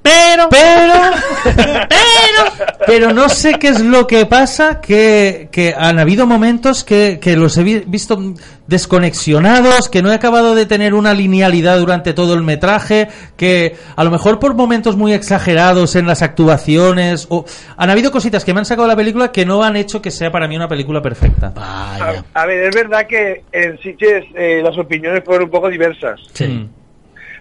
[0.02, 0.94] Pero, pero,
[1.88, 7.18] pero, pero no sé qué es lo que pasa, que, que han habido momentos que,
[7.20, 8.18] que los he vi- visto
[8.66, 14.04] desconexionados, que no he acabado de tener una linealidad durante todo el metraje, que a
[14.04, 17.44] lo mejor por momentos muy exagerados en las actuaciones, o
[17.76, 20.10] han habido cositas que me han sacado de la película que no han hecho que
[20.10, 21.52] sea para mí una película perfecta.
[21.54, 22.24] Vaya.
[22.34, 26.20] A, a ver, es verdad que en Sitges eh, las opiniones fueron un poco diversas.
[26.40, 26.64] Mm.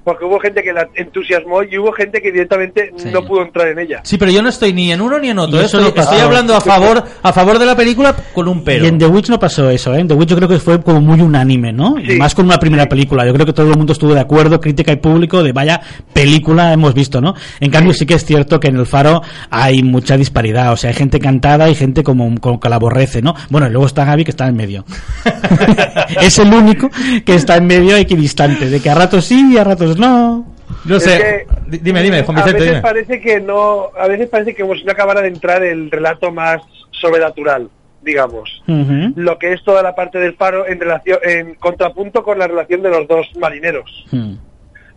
[0.08, 3.10] Porque hubo gente que la entusiasmó y hubo gente que directamente Sí.
[3.12, 3.99] no pudo entrar en ella.
[4.03, 5.60] Sí, pero yo no estoy ni en uno ni en otro.
[5.60, 6.12] Estoy, no pasa.
[6.12, 8.86] estoy hablando a favor, a favor de la película con un pero.
[8.86, 9.99] Y en The Witch no pasó eso, ¿eh?
[9.99, 11.99] En The Witch yo creo que fue como muy unánime, ¿no?
[11.99, 13.26] Y más con una primera película.
[13.26, 15.82] Yo creo que todo el mundo estuvo de acuerdo, crítica y público, de vaya
[16.14, 17.36] película hemos visto, ¿no?
[17.60, 20.72] En cambio sí que es cierto que en El Faro hay mucha disparidad.
[20.72, 23.36] O sea, hay gente cantada y gente como, como que la aborrece, ¿no?
[23.49, 24.86] Bueno, y luego está Gaby que está en medio.
[26.22, 26.89] es el único
[27.26, 28.70] que está en medio equidistante.
[28.70, 30.45] De que a ratos sí y a ratos no.
[30.86, 31.45] No Es sé.
[31.70, 32.82] que, Dime, dime, Juan a veces dime.
[32.82, 36.32] parece que no, a veces parece que como si no acabara de entrar el relato
[36.32, 37.70] más sobrenatural,
[38.02, 38.64] digamos.
[38.68, 42.82] Lo que es toda la parte del faro en relación, en contrapunto con la relación
[42.82, 44.06] de los dos marineros.
[44.12, 44.34] Hmm.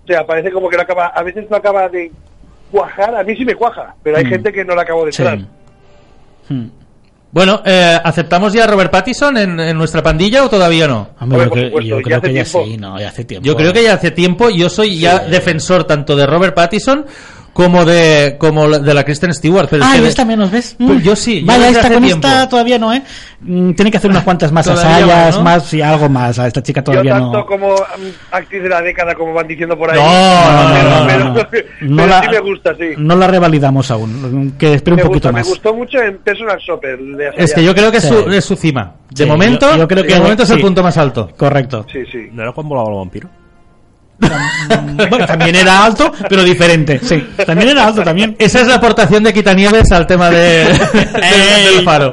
[0.05, 2.11] O sea, parece como que no acaba, a veces no acaba de
[2.71, 4.29] cuajar, a mí sí me cuaja, pero hay Mm.
[4.29, 5.39] gente que no la acabo de entrar.
[6.49, 6.67] Hmm.
[7.33, 11.11] Bueno, eh, ¿aceptamos ya a Robert Pattinson en, en nuestra pandilla o todavía no?
[11.21, 12.65] Hombre, yo, creo- yo que ya tiempo.
[12.65, 13.47] sí, no, ya hace tiempo.
[13.47, 17.07] Yo creo que ya hace tiempo, yo soy ya defensor tanto de Robert Pattinson
[17.65, 19.69] como de como la- de la Kristen Stewart.
[19.71, 20.77] Pero es Ah, que esta menos, ¿ves?
[20.79, 21.03] Pues Mm.
[21.03, 22.27] yo sí, yo Vaya, esta con tiempo.
[22.27, 23.03] esta todavía no, ¿eh?
[23.43, 25.43] Mm, Tiene que hacer unas cuantas más asayas, más, ¿no?
[25.43, 26.39] más y algo más.
[26.39, 27.47] A esta chica Yo todavía tanto no.
[27.47, 29.99] como mm, actriz de la década, como van diciendo por ahí.
[29.99, 31.35] No, no, pero, no, no, pero- no.
[31.51, 32.85] pero No la- sí me gusta, sí.
[32.99, 34.55] No la revalidamos aún.
[34.59, 35.47] Que espere un poquito gusta, más.
[35.47, 36.99] me gustó mucho en Personal Shopper.
[36.99, 38.09] de Es que yo creo que es, Sí.
[38.11, 38.95] su, es su cima.
[39.11, 41.31] De Sí, momento, yo- yo creo que- de momento es el punto más alto.
[41.37, 41.87] Correcto.
[41.93, 42.29] Sí, sí.
[42.33, 43.29] ¿No era cuando volaba el vampiro?
[45.09, 47.01] Bueno, también era alto, pero diferente.
[47.03, 48.37] Sí, también era alto, también.
[48.39, 52.13] Esa es la aportación de Quitanieves al tema de, del, del faro.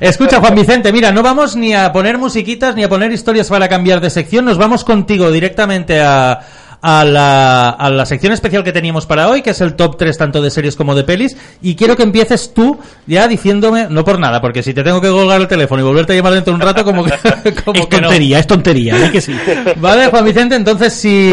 [0.00, 3.68] Escucha, Juan Vicente, mira, no vamos ni a poner musiquitas ni a poner historias para
[3.68, 6.40] cambiar de sección, nos vamos contigo directamente a,
[6.80, 10.16] a, la, a la sección especial que teníamos para hoy, que es el top 3
[10.16, 14.18] tanto de series como de pelis, y quiero que empieces tú ya diciéndome, no por
[14.18, 16.56] nada, porque si te tengo que colgar el teléfono y volverte a llamar dentro de
[16.56, 17.12] un rato, como que,
[17.64, 18.08] como Es que no.
[18.08, 19.10] tontería, es tontería, ¿eh?
[19.10, 19.36] que sí.
[19.76, 21.32] Vale, Juan Vicente, entonces si,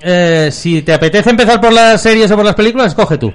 [0.00, 3.32] eh, si te apetece empezar por las series o por las películas, escoge tú.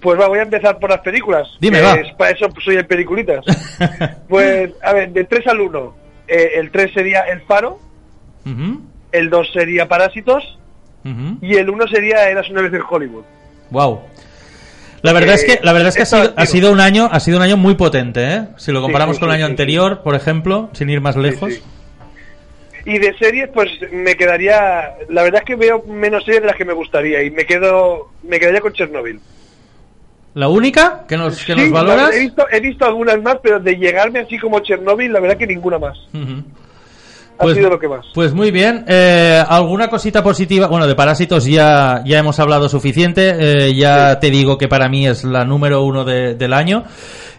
[0.00, 1.48] Pues va, voy a empezar por las películas.
[1.60, 1.94] Dime, va.
[1.94, 3.44] es- para eso soy el peliculitas.
[4.28, 5.94] pues, a ver, de 3 al 1.
[6.28, 7.78] el 3 sería El Faro,
[9.12, 10.58] el 2 sería Parásitos
[11.40, 13.24] y el 1 sería Eras una vez en Hollywood.
[13.70, 14.00] Wow.
[15.02, 16.40] La verdad es que la verdad es que ha sido, activo.
[16.40, 18.48] ha sido un año ha sido un año muy potente, ¿eh?
[18.56, 21.60] Si lo comparamos sí, con el año anterior, por ejemplo, sin ir más lejos.
[22.84, 24.94] Y de series, pues me quedaría.
[25.08, 28.10] La verdad es que veo menos series de las que me gustaría y me quedo
[28.22, 29.20] me quedaría con Chernobyl.
[30.34, 32.14] La única que nos que Sí, nos valoras.
[32.14, 35.46] He visto, he visto algunas más, pero de llegarme así como Chernobyl, la verdad que
[35.46, 35.98] ninguna más.
[37.44, 38.06] Pues- sido lo que más.
[38.14, 38.84] Pues muy bien.
[38.88, 40.66] Eh, ¿Alguna cosita positiva?
[40.68, 43.34] Bueno, de Parásitos ya, ya hemos hablado suficiente.
[43.68, 46.84] Eh, ya te digo que para mí es la número uno de- del año.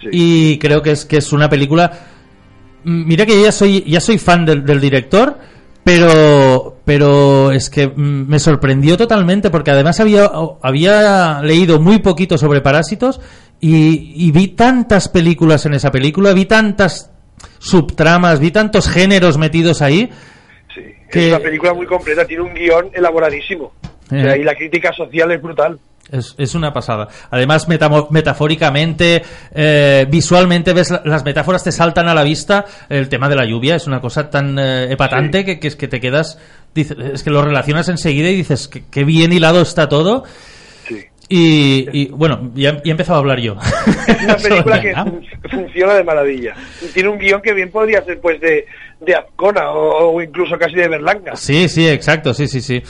[0.01, 0.07] Sí.
[0.11, 1.91] Y creo que es, que es una película...
[2.83, 5.37] Mm, Mira que yo ya soy, ya soy fan del, del director,
[5.83, 10.29] pero, pero es que mm, me sorprendió totalmente porque además había,
[10.61, 13.19] había leído muy poquito sobre Parásitos
[13.59, 17.09] y, y vi tantas películas en esa película, vi tantas
[17.59, 20.09] subtramas, vi tantos géneros metidos ahí.
[20.73, 20.81] Sí,
[21.11, 23.73] que- es una película muy completa, tiene un guion elaboradísimo.
[24.05, 24.39] O sea, Eh.
[24.41, 25.79] y la crítica social es brutal.
[26.09, 27.09] Es, es una pasada.
[27.31, 29.21] Además, metafóricamente,
[29.53, 32.63] eh, visualmente, ves la- las metáforas te saltan a la vista.
[32.87, 35.45] El tema de la lluvia es una cosa tan eh, epatante Sí.
[35.45, 36.39] que, que es que te quedas.
[36.75, 40.23] es que lo relacionas enseguida y dices que bien hilado está todo.
[41.29, 43.57] Y, y, bueno, ya, ya he empezado a hablar yo.
[44.07, 46.55] Es una película que fun- funciona de maravilla.
[46.93, 48.65] Tiene un guion que bien podría ser pues de,
[49.01, 51.35] de Azcona o, o incluso casi de Berlanga.
[51.35, 52.81] Sí, sí, exacto, sí, sí, sí.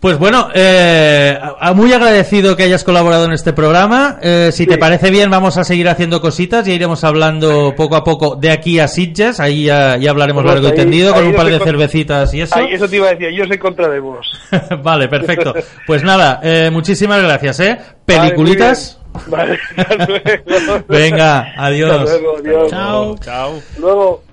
[0.00, 1.38] Pues bueno, eh,
[1.74, 4.18] muy agradecido que hayas colaborado en este programa.
[4.22, 8.02] Eh, si te parece bien, vamos a seguir haciendo cositas y iremos hablando poco a
[8.02, 9.40] poco de aquí a Sitges.
[9.40, 12.32] Ahí ya, ya hablaremos Pues largo y ahí- tendido con ahí un par de cervecitas
[12.32, 12.54] y eso.
[12.56, 14.26] Ay, eso te iba a decir, yo os encontraremos.
[14.82, 15.52] vale, perfecto.
[15.86, 17.78] Pues nada, eh, muchísimas gracias, ¿eh?
[18.06, 18.98] Peliculitas.
[19.26, 19.58] Vale, muy bien.
[19.76, 20.46] vale.
[20.56, 20.84] hasta luego.
[20.88, 22.00] Venga, adiós.
[22.00, 22.70] Hasta luego, adiós.
[22.70, 23.18] Chao.
[23.18, 23.62] Chao.
[23.78, 24.29] Luego.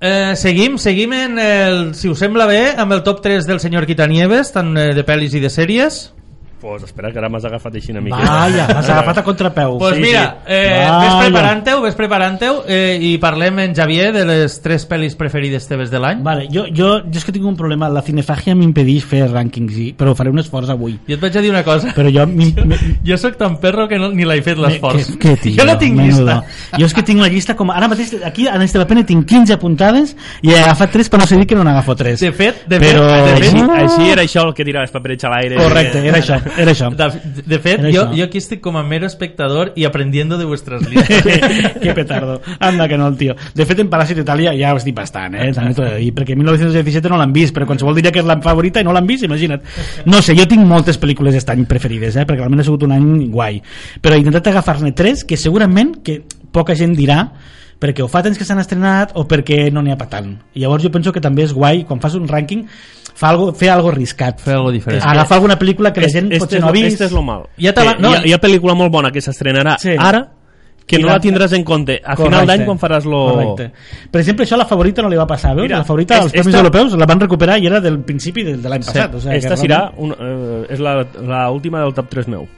[0.00, 3.86] Eh, seguim, seguim en el, si us sembla bé, amb el top 3 del senyor
[3.86, 5.98] Quitanieves, tant eh, de pel·lis i de sèries.
[6.60, 8.16] Pues espera, que ara m'has agafat així una mica.
[8.18, 9.76] Vaya, m'has agafat a contrapeu.
[9.78, 10.52] Pues Sí, mira, sí.
[10.56, 15.68] eh, ves preparant-ho, ves preparant-ho eh, i parlem en Javier de les tres pel·lis preferides
[15.70, 16.22] teves de l'any.
[16.26, 19.92] Vale, jo, jo, jo és que tinc un problema, la cinefagia m'impedeix fer rànquings, i,
[19.94, 20.96] però faré un esforç avui.
[21.06, 21.92] Jo et vaig a dir una cosa.
[21.94, 22.26] Però jo...
[22.26, 25.12] mi- mi- Jo sóc tan perro que no, ni l'he fet l'esforç.
[25.54, 26.24] Jo no tinc menudo.
[26.26, 26.42] llista.
[26.78, 27.70] Jo és que tinc la llista com...
[27.70, 31.26] Ara mateix, aquí, en este paper, tinc 15 apuntades i he agafat 3 per no
[31.30, 32.18] ser dir que no n'agafo 3.
[32.20, 33.06] De fet, de Però...
[33.06, 35.56] fet, de Així, fet, així era això el que tiraves paperets a l'aire.
[35.62, 36.90] Correcte, era això, era això.
[36.94, 37.08] de,
[37.44, 38.16] de fet Era jo, això.
[38.18, 41.08] jo aquí estic com a mero espectador i aprendiendo de vuestras líneas.
[41.82, 42.40] que petardo.
[42.58, 43.36] Anda que no, el tio.
[43.54, 45.50] De fet, en Paràsit Itàlia ja ho estic bastant, eh?
[45.56, 48.28] També t'ho he de dir, perquè 1917 no l'han vist, però qualsevol diria que és
[48.28, 49.62] la favorita i no l'han vist, imagina't.
[50.06, 52.26] No sé, jo tinc moltes pel·lícules aquest any preferides, eh?
[52.28, 53.60] Perquè realment ha sigut un any guai.
[54.02, 56.22] Però he intentat agafar-ne tres que segurament que
[56.52, 57.22] poca gent dirà
[57.78, 60.32] perquè o fa temps que s'han estrenat o perquè no n'hi ha pa tant.
[60.54, 62.64] I llavors jo penso que també és guai, quan fas un rànquing,
[63.14, 64.40] fa algo, fer algo arriscat.
[64.40, 65.02] Fer algo diferent.
[65.04, 66.86] Agafar alguna pel·lícula que la gent este potser no ha vist.
[66.98, 67.44] Este és lo mal.
[67.58, 69.90] Ja te va- Que no, hi, ha, hi ha pel·lícula molt bona que s'estrenarà Sí.
[69.98, 70.28] ara
[70.86, 72.46] que I no la- tindràs en compte a final Correcte.
[72.46, 73.18] d'any quan faràs lo...
[73.34, 73.72] Correcte.
[74.10, 75.64] Per exemple, això a la favorita no li va passar, veus?
[75.68, 78.56] Mira, la favorita als Premis esta- Europeus la van recuperar i era del principi de,
[78.56, 78.88] de l'any Sí.
[78.88, 79.14] passat.
[79.14, 82.26] O sigui, Esta que serà realment- un, eh, és la, la última del top 3
[82.28, 82.48] meu,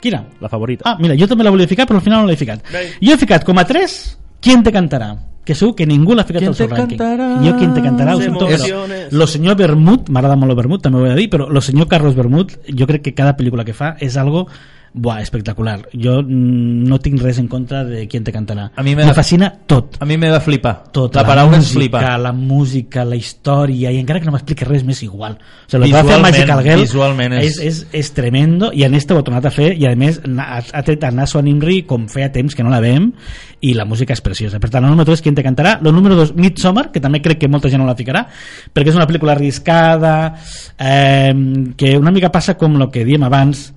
[0.00, 0.24] Quina?
[0.40, 0.84] la favorita.
[0.86, 2.62] Ah, mira, jo també la volia ficar, però al final no l'he ficat.
[2.72, 2.92] Bé.
[3.02, 5.14] Jo he ficat com a 3 Quién te cantarà?
[5.44, 7.00] Que segur que ningú l'ha ficat Quién al seu te rànquing.
[7.44, 10.82] Jo Quién te cantarà, ho Se sento, però lo senyor Bermud, m'agrada molt el Bermud,
[10.84, 13.64] també ho he de dir, però lo senyor Carlos Bermud, jo crec que cada pel·lícula
[13.64, 14.46] que fa és algo
[14.92, 15.84] buah, espectacular.
[15.94, 18.70] Jo mm, no tinc res en contra de qui te cantarà.
[18.74, 19.96] A mi me fascina tot.
[20.00, 20.72] A mi m'he de flipar.
[20.92, 22.18] Tot, la paraula ens música, flipa.
[22.18, 25.38] la música, la història, i encara que no m'expliqui res més igual.
[25.38, 28.72] O sigui, el que va fer Visualment- Magical Girl visualment és- és, és, és tremendo,
[28.74, 31.10] i en este ho ha tornat a fer, i a més ha, ha tret a
[31.10, 33.12] Naso Nimri com feia temps que no la veiem,
[33.60, 34.58] i la música és preciosa.
[34.58, 35.78] Per tant, el número 3, qui te cantarà?
[35.84, 38.26] El número 2, Midsommar, que també crec que molta gent no la ficarà,
[38.74, 40.34] perquè és una pel·lícula arriscada,
[40.78, 41.34] eh,
[41.76, 43.72] que una mica passa com el que diem abans,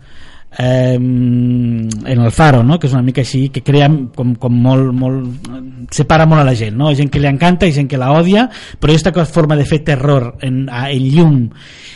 [0.58, 2.80] eh, en el Faro, no?
[2.80, 5.50] que és una mica així, que crea com, com molt, molt,
[5.94, 6.92] separa molt a la gent, no?
[6.96, 8.48] gent que li encanta i gent que la odia,
[8.80, 11.42] però aquesta forma de fer terror en, a, en llum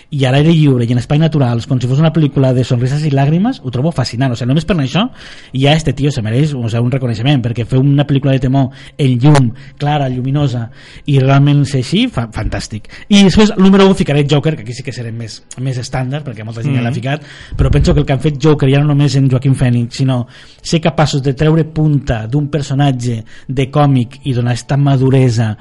[0.10, 3.04] i a l'aire lliure i en espais naturals, com si fos una pel·lícula de sonrises
[3.04, 4.32] i làgrimes, ho trobo fascinant.
[4.32, 5.04] O sigui, només per això
[5.52, 8.70] ja este tio se mereix o sigui, un reconeixement, perquè fer una pel·lícula de temor
[8.98, 9.50] en llum,
[9.80, 10.68] clara, lluminosa,
[11.12, 12.88] i realment ser així, fa, fantàstic.
[13.10, 16.24] I després, el número 1, ficaré Joker, que aquí sí que serem més, més estàndard,
[16.28, 16.80] perquè molta gent mm.
[16.80, 17.28] ja l'ha ficat,
[17.60, 20.22] però penso que el que han fet Joker ja no només en Joaquim Phoenix, sinó
[20.62, 25.54] ser capaços de treure punta d'un personatge de còmic i donar esta maduresa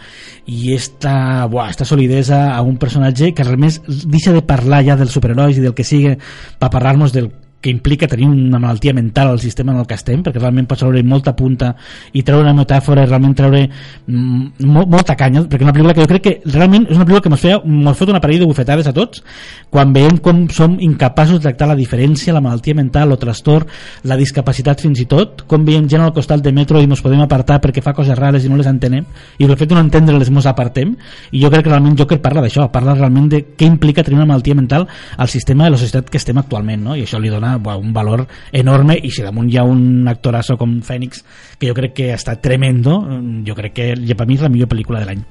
[0.46, 3.74] i esta, buah, esta solidesa a un personatge que realment
[4.06, 6.14] deixa de parlar ja dels superherois i del que sigui
[6.60, 7.32] per parlar-nos del
[7.66, 10.84] que implica tenir una malaltia mental al sistema en el que estem, perquè realment pots
[10.84, 11.72] treure molta punta
[12.14, 16.04] i treure una metàfora i realment treure mm, mo molta canya, perquè una pel·lícula que
[16.04, 18.50] jo crec que realment és una pel·lícula que ens feia, mos fot una parella de
[18.52, 19.24] bufetades a tots
[19.74, 23.66] quan veiem com som incapaços de tractar la diferència, la malaltia mental, el trastorn,
[24.06, 27.24] la discapacitat fins i tot, com veiem gent al costat de metro i ens podem
[27.24, 29.10] apartar perquè fa coses rares i no les entenem,
[29.42, 30.94] i el fet de no entendre-les mos apartem,
[31.32, 34.30] i jo crec que realment Joker parla d'això, parla realment de què implica tenir una
[34.30, 34.86] malaltia mental
[35.16, 36.94] al sistema de la societat que estem actualment, no?
[36.94, 40.56] i això li dona buah, un valor enorme, i si damunt hi ha un actorazo
[40.56, 41.22] com Fènix,
[41.58, 43.00] que jo crec que està tremendo,
[43.46, 45.22] jo crec que ja per mi és la millor pel·lícula de l'any.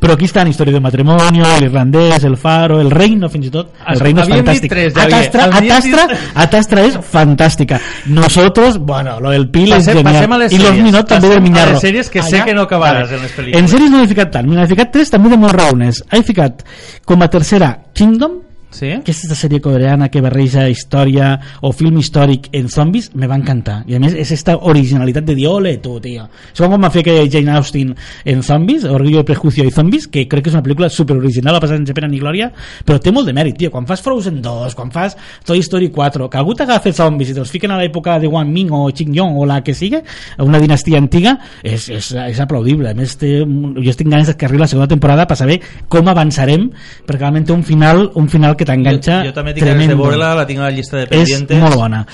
[0.00, 3.74] Però aquí estan Història de matrimonio, l'irlandès, el faro, el reino, fins i tot.
[3.92, 4.70] El reino és fantàstic.
[4.70, 5.18] tres, Javier.
[5.18, 7.80] Atastra, Atastra, Atastra és fantàstica.
[8.06, 10.48] Nosotros, bueno, lo del Pil és Passem- genial.
[10.50, 10.78] I los.
[10.80, 13.58] Minot també Passem del a les sèries que sé que no acabaràs en les pel·lícules.
[13.60, 14.48] En sèries no he ficat tant.
[14.48, 16.02] Mira, he ficat tres també de molt raones.
[16.10, 16.64] He ficat
[17.04, 18.40] com a tercera Kingdom,
[18.70, 18.90] Sí?
[18.90, 21.30] aquesta sèrie coreana que barreja història
[21.64, 23.78] o film històric en zombis, me va encantar.
[23.86, 26.26] I a més és esta originalitat de dir, ole tu, tio.
[26.50, 27.94] És com va fer que Jane Austen
[28.24, 31.62] en Zombies, Orgullo, Prejuicio i Zombies, que crec que és una pel·lícula super original, va
[31.62, 32.50] passar sense pena ni glòria,
[32.84, 33.70] però té molt de mèrit, tio.
[33.70, 37.52] Quan fas Frozen 2, quan fas Toy Story 4, que algú t'agafa zombies i te'ls
[37.54, 40.02] fiquen a l'època de Wang Ming o Qing Yong o la que sigui,
[40.42, 42.90] una dinastia antiga, és, és, és aplaudible.
[42.90, 45.60] A més, té, jo estic ganes que arribi la segona temporada per saber
[45.92, 46.68] com avançarem,
[47.06, 49.86] perquè realment té un final, un final que t'enganxa jo, jo també tinc ganes de
[49.86, 50.02] tremendo.
[50.04, 51.60] veure-la, la tinc a la llista de és pendientes.
[51.62, 52.06] molt bona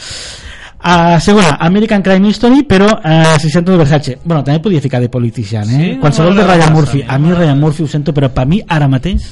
[0.83, 5.09] Uh, segona, American Crime History però uh, 60 de Versace bueno, també podia ficar de
[5.09, 5.77] Politician eh?
[5.79, 8.59] Sí, qualsevol no de Ryan Murphy a mi Ryan Murphy ho sento però per mi
[8.67, 9.29] ara mateix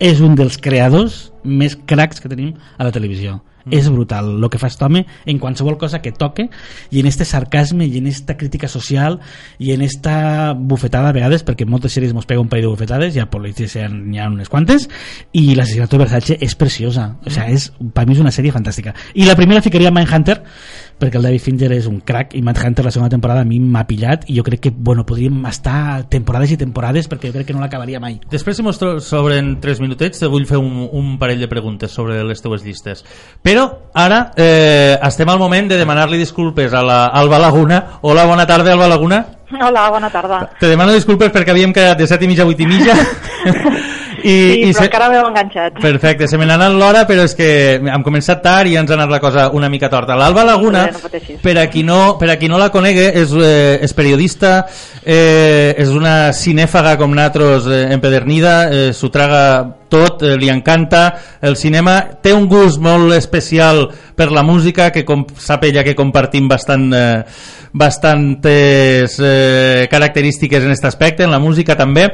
[0.00, 3.78] és un dels creadors més cracs que tenim a la televisió Mm.
[3.78, 6.50] és brutal el que fa aquest home en qualsevol cosa que toque
[6.90, 9.20] i en este sarcasme i en esta crítica social
[9.58, 13.16] i en esta bufetada a vegades perquè moltes sèries mos pega un parell de bufetades
[13.16, 14.88] i a Politician n'hi ha unes quantes
[15.32, 17.06] i l'assassinato de Versace és preciosa.
[17.24, 18.94] O sigui, és, per mi és una sèrie fantàstica.
[19.14, 20.42] I la primera ficaria Mindhunter
[20.98, 23.84] perquè el David Fincher és un crack i Mindhunter la segona temporada a mi m'ha
[23.88, 27.56] pillat i jo crec que bueno, podríem estar temporades i temporades perquè jo crec que
[27.56, 31.40] no l'acabaria mai Després, si mos sobren 3 minutets, te vull fer un, un parell
[31.42, 33.04] de preguntes sobre les teues llistes.
[33.44, 33.64] Però
[33.94, 37.80] ara eh, estem al moment de demanar-li disculpes a la Alba Laguna.
[38.02, 39.24] Hola, bona tarda, Alba Laguna.
[39.54, 40.40] Hola, bona tarda.
[40.58, 42.96] Te demano disculpes perquè havíem quedat de 7 i mitja a 8 i mitja.
[44.22, 45.80] I, Sí, però se- encara m'heu enganxat.
[45.82, 47.48] Perfecte, se me n'ha anat l'hora, però és que
[47.80, 50.14] hem començat tard i ens ha anat la cosa una mica torta.
[50.16, 51.08] L'Alba Laguna, no
[51.42, 54.66] per a qui no, per a qui no la conegue, és, eh, és periodista,
[55.04, 59.44] eh, és una cinèfaga com nosaltres eh, empedernida, eh, s'ho traga
[59.88, 61.04] tot, eh, li encanta
[61.42, 65.94] el cinema, té un gust molt especial per la música, que com sap ella que
[65.94, 67.24] compartim bastant, eh,
[67.72, 72.08] bastantes eh, característiques en aquest aspecte, en la música també,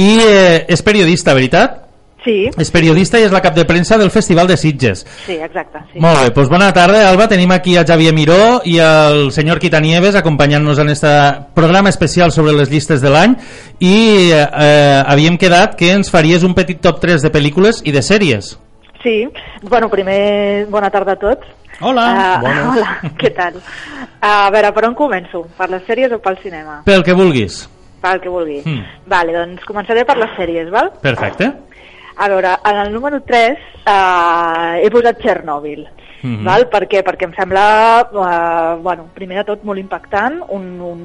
[0.00, 1.78] i eh, és periodista, veritat?
[2.20, 5.06] Sí, És periodista i és la cap de premsa del Festival de Sitges.
[5.24, 5.80] sí, exacte.
[5.90, 6.00] Sí.
[6.04, 7.26] Molt bé, doncs bona tarda, Alba.
[7.30, 11.08] Tenim aquí a Xavier Miró i al senyor Quitanieves acompanyant-nos en este
[11.56, 13.38] programa especial sobre les llistes de l'any
[13.80, 13.94] i
[14.36, 18.02] eh, eh, havíem quedat que ens faries un petit top 3 de pel·lícules i de
[18.04, 18.52] sèries.
[19.02, 19.24] Sí,
[19.62, 21.48] bueno, primer, bona tarda a tots.
[21.80, 22.04] Hola,
[22.44, 23.54] Uh, hola, què tal?
[24.20, 25.46] a veure, per on començo?
[25.56, 26.82] Per les sèries o pel cinema?
[26.84, 27.62] Pel que vulguis.
[28.00, 28.60] Pel que vulgui.
[28.64, 29.00] Mm.
[29.12, 30.92] Vale, doncs començaré per les sèries, val?
[31.02, 31.50] Perfecte.
[32.20, 35.86] A veure, en el número 3 uh, he posat Txernòbil.
[36.20, 36.44] Mhm.
[36.44, 36.66] Val?
[36.68, 37.00] Per què?
[37.04, 37.64] Perquè em sembla,
[38.12, 41.00] uh, bueno, primer de tot molt impactant, un, un,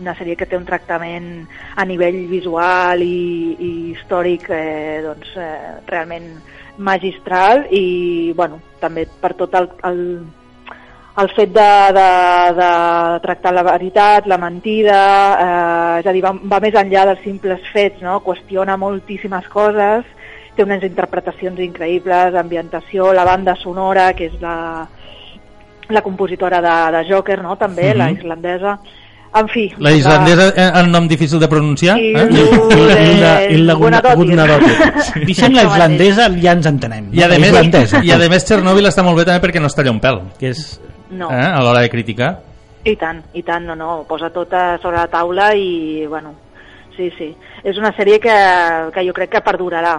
[0.00, 1.28] una sèrie que té un tractament
[1.76, 6.32] a nivell visual i, i històric eh, doncs, eh, realment
[6.76, 10.00] magistral i bueno, també per tot el, el,
[11.16, 12.08] el fet de, de,
[12.58, 12.70] de
[13.22, 14.98] tractar la veritat, la mentida,
[15.38, 18.18] eh, és a dir, va, va més enllà dels simples fets, no?
[18.24, 20.08] qüestiona moltíssimes coses,
[20.56, 24.88] té unes interpretacions increïbles, ambientació, la banda sonora, que és la,
[25.90, 27.56] la compositora de, de Joker, no?
[27.56, 27.98] també, Mhm.
[27.98, 28.78] la islandesa.
[29.34, 29.64] En fi...
[29.78, 31.98] La islandesa, eh, el nom difícil de pronunciar?
[31.98, 33.74] I- Eh?
[33.74, 34.16] Gunadotir.
[34.16, 35.24] Gudnadottir.
[35.26, 37.08] Dixem la islandesa, ja ens entenem.
[37.12, 38.02] I a, La més, islandesa.
[38.04, 40.50] I a més Chernobyl està molt bé també perquè no es talla un pèl, que
[40.54, 40.80] és
[41.10, 41.28] No.
[41.30, 42.30] eh, a l'hora de criticar.
[42.84, 46.34] I tant, i tant, no, no, posa tot a sobre la taula i, bueno,
[46.96, 47.30] sí, sí.
[47.64, 48.34] És una sèrie que,
[48.94, 49.96] que jo crec que perdurarà,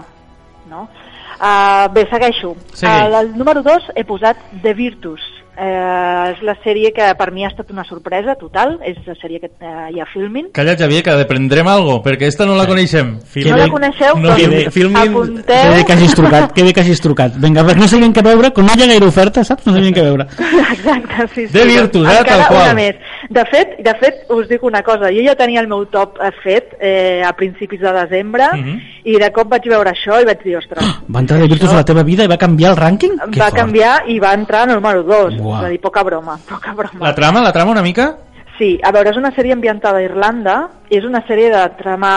[0.70, 0.88] no?
[1.36, 2.54] Uh, bé, segueixo.
[2.72, 3.02] Segueix.
[3.10, 5.20] Al el número 2 he posat The Virtus.
[5.56, 9.40] Uh, és la sèrie que per mi ha estat una sorpresa total, és la sèrie
[9.40, 9.48] que
[9.94, 10.50] hi ha filming.
[10.52, 13.14] Calla, Xavier, que aprendrem algo, perquè esta no la coneixem.
[13.46, 14.18] No la coneixeu?
[14.20, 15.72] No, doncs que bé, filmin- Que apunteu...
[15.78, 17.38] bé que hagis trucat, que bé que hagis trucat.
[17.40, 19.66] Vinga, perquè no sabien què veure, quan no hi ha gaire oferta, saps?
[19.68, 20.28] No sabien què veure.
[20.76, 21.54] Exacte, sí, sí.
[21.58, 22.62] De Virtus, eh, tal qual.
[22.66, 22.96] Una més.
[23.30, 26.34] De fet, de fet, us dic una cosa, jo ja tenia el meu top eh,
[26.44, 28.76] fet eh, a principis de desembre Mhm.
[29.06, 30.84] i de cop vaig veure això i vaig dir, ostres,
[31.16, 33.16] Va entrar de Virtus a la teva vida i va canviar el rànquing?
[33.32, 33.56] Que va fort.
[33.62, 35.40] canviar i va entrar en el número 2.
[35.46, 35.62] Buah.
[35.62, 37.04] És a dir, poca broma, poca broma.
[37.06, 38.10] La trama, la trama una mica?
[38.58, 40.58] Sí, a veure, és una sèrie ambientada a Irlanda,
[40.90, 42.12] és una sèrie de trama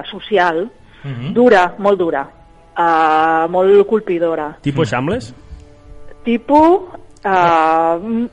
[0.00, 0.66] eh, social,
[1.04, 1.34] Mhm.
[1.36, 2.22] dura, molt dura,
[2.78, 4.56] uh, molt colpidora.
[4.64, 5.34] Tipo Shambles?
[6.24, 6.80] Tipus...
[7.24, 8.24] Uh,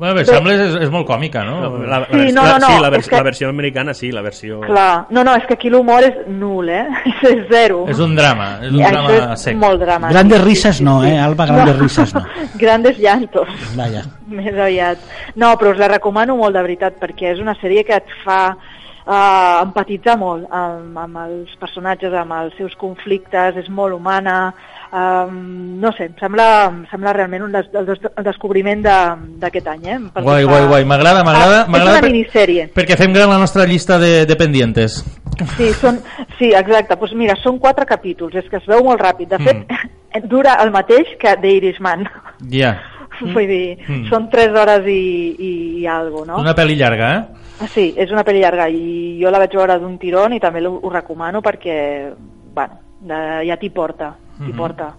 [0.00, 1.58] Bueno, bé, Shambles és, és molt còmica, no?
[1.84, 4.08] La, la, Sí, no, la, no, no, sí, la, vers que- la versió americana sí,
[4.10, 4.60] la versió...
[4.64, 6.86] clar, no, no, és que aquí l'humor és nul, eh?
[7.30, 7.82] És zero.
[7.92, 9.58] És un drama, és un Això drama és sec.
[9.60, 10.08] molt drama.
[10.14, 12.24] Grandes risses no, eh, Alba, grandes risses no.
[12.64, 14.06] Grandes llantos, Vaja.
[14.32, 15.04] més aviat.
[15.36, 18.56] No, però us la recomano molt, de veritat, perquè és una sèrie que et fa
[19.06, 24.52] uh, empatitzar molt amb, amb els personatges, amb els seus conflictes, és molt humana,
[24.92, 29.38] um, no sé, em sembla, em sembla realment un des, el, des, el descobriment de-
[29.44, 29.98] d'aquest any, eh?
[30.14, 31.62] Guai, fa- guai, guai, m'agrada, m'agrada.
[31.66, 32.68] Ah, és una per- minissèrie.
[32.74, 35.00] Perquè fem gran la nostra llista de, de pendientes.
[35.56, 36.00] Sí, són,
[36.38, 36.96] sí, exacte.
[37.00, 39.28] Pues mira, són quatre capítols, és que es veu molt ràpid.
[39.28, 40.26] De fet, Mm.
[40.28, 42.08] dura el mateix que The Irishman.
[42.50, 42.74] Ja.
[43.20, 44.08] Vull dir, Mm.
[44.08, 46.38] són tres hores i, i, i algo, no?
[46.40, 47.66] Una pel·li llarga, eh?
[47.68, 50.78] Sí, és una pel·li llarga i jo la vaig veure d'un tirón i també ho,
[50.82, 52.12] ho recomano perquè,
[52.54, 54.56] bueno, de, ja t'hi porta, t'hi Mhm.
[54.56, 54.94] porta.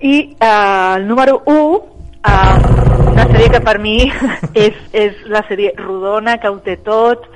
[0.00, 1.82] I eh, el número 1,
[2.24, 3.96] una sèrie que per mi
[4.66, 7.28] és, és la sèrie rodona, que ho té tot,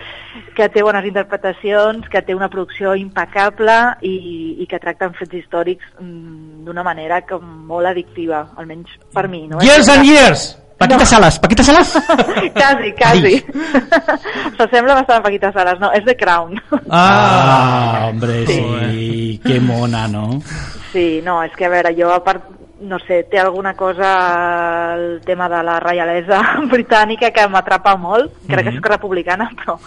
[0.56, 4.16] que té bones interpretacions, que té una producció impecable i,
[4.62, 9.46] i que tracta amb fets històrics mm, d'una manera com molt addictiva, almenys per mi.
[9.50, 9.62] No?
[9.64, 10.50] Years and years!
[10.82, 11.92] Paquita Salas, Paquita Salas?
[12.58, 13.36] quasi, quasi.
[14.58, 16.58] S'assembla bastant a Paquita Salas, no, és The Crown.
[16.90, 20.40] Ah, hombre, sí, que mona, no?
[20.90, 22.50] Sí, no, és que a veure, jo a part,
[22.82, 26.40] no sé, té alguna cosa el tema de la reialesa
[26.72, 28.76] britànica que m'atrapa molt, crec que Mhm.
[28.80, 29.78] soc republicana, però,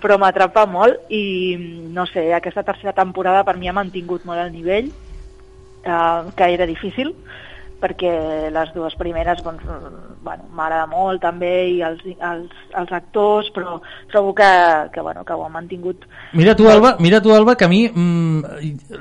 [0.00, 1.10] però m'atrapa molt.
[1.10, 1.56] I
[1.92, 4.92] no sé, aquesta tercera temporada per mi ha mantingut molt el nivell,
[5.84, 7.14] eh, que era difícil,
[7.80, 9.64] perquè les dues primeres doncs,
[10.24, 13.78] bueno, m'agrada molt també i els, els, els actors però
[14.12, 14.50] trobo que,
[14.92, 17.86] que, bueno, que ho han mantingut Mira tu, Alba, mira tu, Alba, que a mi
[17.88, 18.44] mm,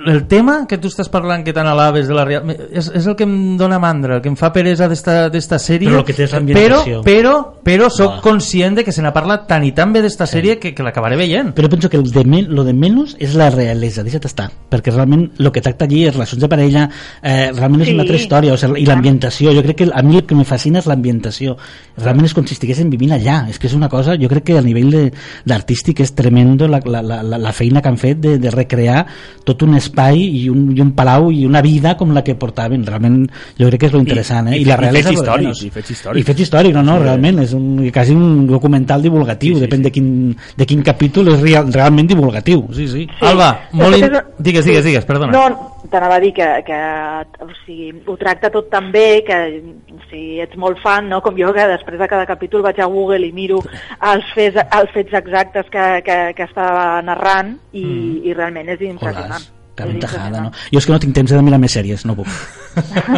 [0.07, 2.51] el tema que tu estàs parlant que tan alabes de la real...
[2.69, 5.89] És, és el que em dona mandra, el que em fa peresa d'esta d'esta sèrie.
[5.91, 7.34] Però que té és però, però,
[7.65, 8.21] però sóc Uah.
[8.23, 11.17] conscient de que se n'ha parlat tan i tan bé d'esta sèrie que, que l'acabaré
[11.19, 11.53] veient.
[11.57, 14.93] Però penso que el de men, lo de menys és la realesa, deixa't estar, perquè
[14.93, 16.88] realment el que tracta allí és relacions de parella,
[17.21, 20.01] eh, realment és Sí, una altra història, o sigui, i l'ambientació, jo crec que a
[20.01, 21.55] mi el que me fascina és l'ambientació,
[21.97, 24.57] realment és com si estiguéssim vivint allà, és que és una cosa, jo crec que
[24.57, 25.11] a nivell de-
[25.45, 29.05] d'artístic és tremendo la, la, la, la feina que han fet de, de recrear
[29.45, 32.86] tot un espai i un, i un palau i una vida com la que portaven,
[32.86, 33.28] realment
[33.59, 34.57] jo crec que és lo interessant, eh?
[34.57, 35.63] i- I, la i realesa fets històrics, menys.
[35.63, 36.20] i fets històrics.
[36.22, 39.80] I fets històrics, no, no, realment és un, quasi un documental divulgatiu, Sí, sí, depèn
[39.80, 39.84] sí.
[39.84, 40.09] de quin,
[40.57, 43.05] de quin capítol és real, realment divulgatiu, sí, sí.
[43.05, 43.26] Sí.
[43.28, 44.05] Alba, molt in-
[44.39, 45.32] digues, digues, digues, perdona.
[45.34, 46.79] No, t'anava a dir que, que
[47.43, 49.39] o sigui, ho tracta tot tan bé que
[50.09, 51.21] si ets molt fan, no?
[51.25, 53.61] com jo, que després de cada capítol vaig a Google i miro
[54.11, 58.21] els fets, els fets exactes que, que, que està narrant i, Mm.
[58.25, 59.41] i realment és impressionant.
[59.41, 60.51] Jolas, que És ventajada, no?
[60.71, 62.27] Jo és que no tinc temps de mirar més sèries, no puc.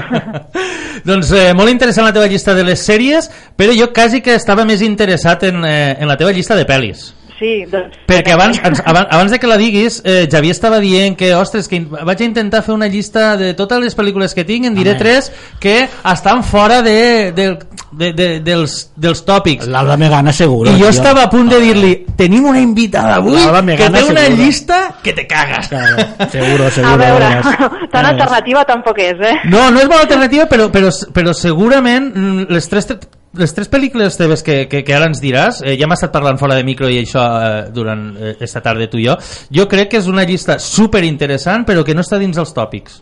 [1.09, 4.65] doncs eh, molt interessant la teva llista de les sèries, però jo quasi que estava
[4.65, 7.11] més interessat en, eh, en la teva llista de pel·lis.
[7.37, 7.99] Sí, doncs...
[8.09, 11.83] Perquè abans, abans, abans de que la diguis, eh, Javier estava dient que, ostres, que
[11.85, 14.99] vaig a intentar fer una llista de totes les pel·lícules que tinc, en diré Home.
[14.99, 15.31] tres
[15.61, 17.45] que estan fora de, de,
[17.91, 19.67] de, de, dels, dels tòpics.
[19.69, 20.71] L'Alba me gana seguro.
[20.71, 20.93] I jo tio.
[20.95, 24.41] estava a punt de dir-li, tenim una invitada avui que té una seguro.
[24.41, 25.69] llista que te cagas.
[25.69, 26.93] Claro, seguro, seguro.
[26.93, 27.69] A veure, veràs.
[27.93, 29.35] tan alternativa tampoc és, eh?
[29.45, 32.89] No, no és bona alternativa, però, però, però segurament mm, les tres
[33.37, 36.39] les tres pel·lícules teves que, que, que ara ens diràs, eh, ja hem estat parlant
[36.41, 39.17] fora de micro i això eh, durant eh, esta tarda tu i jo,
[39.53, 43.01] jo crec que és una llista super interessant però que no està dins els tòpics.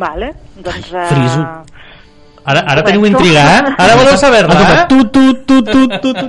[0.00, 0.92] Vale, doncs...
[0.92, 1.44] eh, friso.
[2.50, 3.74] Ara, ara teniu intriga, eh?
[3.84, 4.86] Ara voleu saber-la, eh?
[4.88, 6.26] Tu, tu, tu, tu, tu, tu.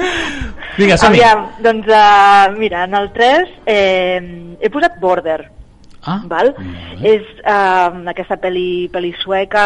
[0.78, 1.20] Vinga, som -hi.
[1.20, 5.50] Aviam, doncs uh, mira, en el 3 eh, he posat Border,
[6.04, 6.52] Ah, val?
[7.00, 9.64] És uh, aquesta pel·li, pel·li sueca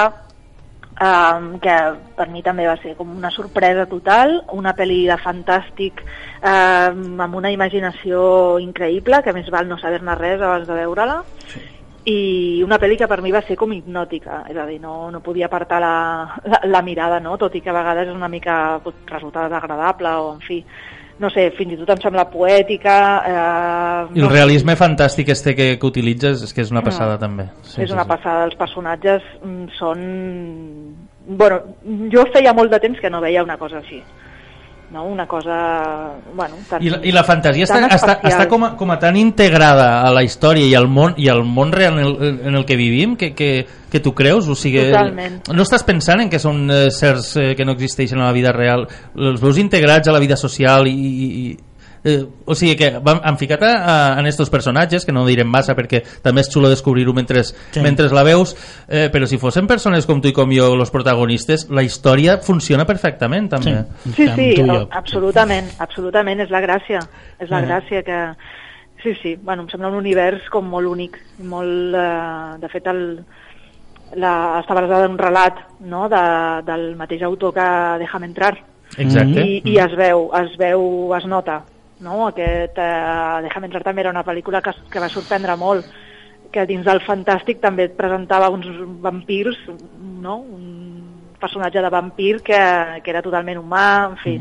[1.01, 1.77] um, que
[2.17, 7.41] per mi també va ser com una sorpresa total, una pel·li de fantàstic um, amb
[7.41, 11.23] una imaginació increïble, que més val no saber-ne res abans de veure-la,
[12.09, 15.21] i una pel·li que per mi va ser com hipnòtica, és a dir, no, no
[15.25, 15.97] podia apartar la,
[16.45, 17.37] la, la mirada, no?
[17.37, 20.63] tot i que a vegades és una mica pot resultar desagradable o en fi,
[21.19, 22.95] no sé, fins i tot em sembla poètica
[23.27, 26.85] eh, I el no sé, realisme fantàstic este que, que utilitzes és que és una
[26.87, 27.49] passada també.
[27.63, 28.13] Sí, és sí, una sí.
[28.15, 30.05] passada, els personatges mm, són...
[31.29, 31.59] Bueno,
[32.13, 33.99] jo feia molt de temps que no veia una cosa així.
[34.91, 35.05] No?
[35.05, 36.15] Una cosa...
[36.35, 39.19] Bueno, tan, I la, I la fantasia està, està, està com, a, com a tan
[39.21, 42.65] integrada a la història i al món, i al món real en el, en el
[42.65, 44.49] que vivim que, que, que tu creus?
[44.49, 45.43] O sigui, Totalment.
[45.53, 48.55] no estàs pensant en que són eh, certs eh, que no existeixen a la vida
[48.57, 51.43] real, els veus integrats a la vida social i, i
[52.09, 55.49] eh, o sigui que vam, han ficat a, a, en estos personatges que no direm
[55.49, 57.83] massa perquè també és xulo descobrir-ho mentre, sí.
[57.85, 58.55] mentre la veus
[58.89, 62.87] eh, però si fossin persones com tu i com jo els protagonistes, la història funciona
[62.89, 63.77] perfectament també
[64.17, 64.87] Sí, sí, jo.
[64.91, 67.03] absolutament, absolutament, és la gràcia,
[67.39, 67.67] és la Eh.
[67.67, 68.19] gràcia que...
[69.03, 71.95] Sí, sí, bueno, em sembla un univers com molt únic, molt...
[71.95, 73.03] Eh, de fet, el,
[74.17, 74.33] la,
[74.63, 76.09] està basada en un relat no?
[76.11, 76.23] de,
[76.67, 77.69] del mateix autor que
[78.03, 78.55] Déjame entrar,
[78.97, 81.61] exacte i, i es veu, es veu, es nota,
[82.05, 82.29] no?
[82.29, 85.89] Aquest eh, Déjame entrar també era una pel·lícula que, que va sorprendre molt,
[86.53, 88.69] que dins del fantàstic també et presentava uns
[89.03, 89.59] vampirs,
[89.99, 90.39] no?
[90.41, 92.63] Un personatge de vampir que,
[93.05, 94.39] que era totalment humà, en fi,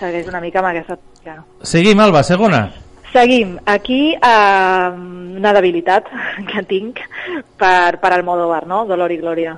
[0.00, 0.98] segueix una mica amb aquesta...
[1.24, 1.38] Ja.
[1.64, 2.66] Seguim, Alba, segona
[3.14, 3.54] Seguim.
[3.70, 4.88] Aquí eh,
[5.38, 6.10] una debilitat
[6.50, 7.04] que tinc
[7.60, 8.82] per, per Almodóvar, no?
[8.90, 9.54] Dolor i Glòria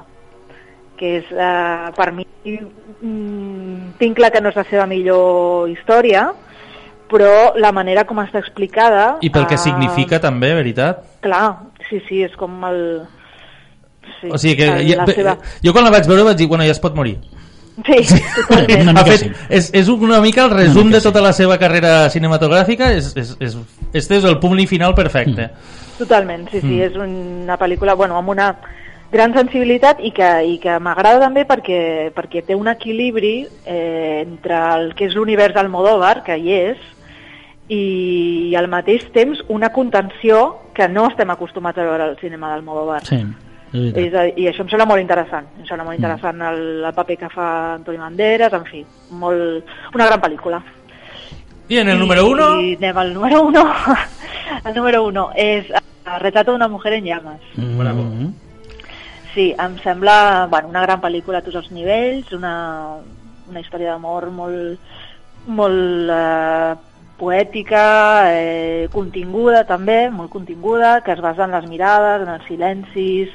[0.97, 6.33] que és, eh, per mi, mm, tinc clar que no és la seva millor història,
[7.11, 9.17] però la manera com està explicada...
[9.23, 11.05] i pel que eh, significa també, veritat?
[11.25, 11.57] Clar,
[11.89, 12.81] sí, sí, és com el...
[14.21, 15.37] Sí, o sigui que el- ja, la seva...
[15.65, 17.19] jo quan la vaig veure vaig dir, bueno, ja es pot morir.
[17.85, 17.99] Sí,
[18.57, 19.31] ha mica fet, sí.
[19.53, 23.35] és, és una mica el resum mica de tota la seva carrera cinematogràfica és, és,
[23.45, 23.57] és,
[23.93, 25.51] este és el punt final perfecte.
[25.99, 26.69] Totalment, sí, Mm.
[26.71, 28.49] sí, és una pel·lícula bueno, amb una
[29.13, 34.57] gran sensibilitat i que, i que m'agrada també perquè, perquè té un equilibri eh, entre
[34.79, 36.81] el que és l'univers d'Almodóvar, que hi és,
[37.69, 43.03] i al mateix temps una contenció que no estem acostumats a veure al cinema d'Almodóvar.
[43.09, 43.19] Sí,
[43.73, 45.49] és a, I això em sembla molt interessant.
[45.59, 48.85] Em sembla molt interessant el, el paper que fa Antoni Banderas, en fi,
[49.19, 50.63] molt, una gran pel·lícula.
[51.69, 53.65] i en el número 1 I anem al número 1.
[54.67, 55.83] el número 1 és eh,
[56.21, 57.41] Retrato d'una mujer en llames.
[57.57, 58.29] Mm.
[59.35, 62.97] Sí, em sembla bueno, una gran pel·lícula a tots els nivells, una,
[63.51, 64.79] una història d'amor molt,
[65.47, 66.86] molt eh,
[67.19, 67.83] poètica,
[68.33, 73.35] eh, continguda també, molt continguda, que es basa en les mirades, en els silencis,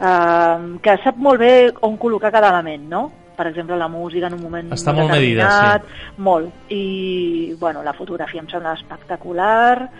[0.00, 3.04] eh, que sap molt bé on col·locar cada element, no?
[3.36, 5.82] Per exemple, la música en un moment Està molt medida, determinat,
[6.16, 6.70] Molt.
[6.72, 9.90] I, bueno, la fotografia em sembla espectacular.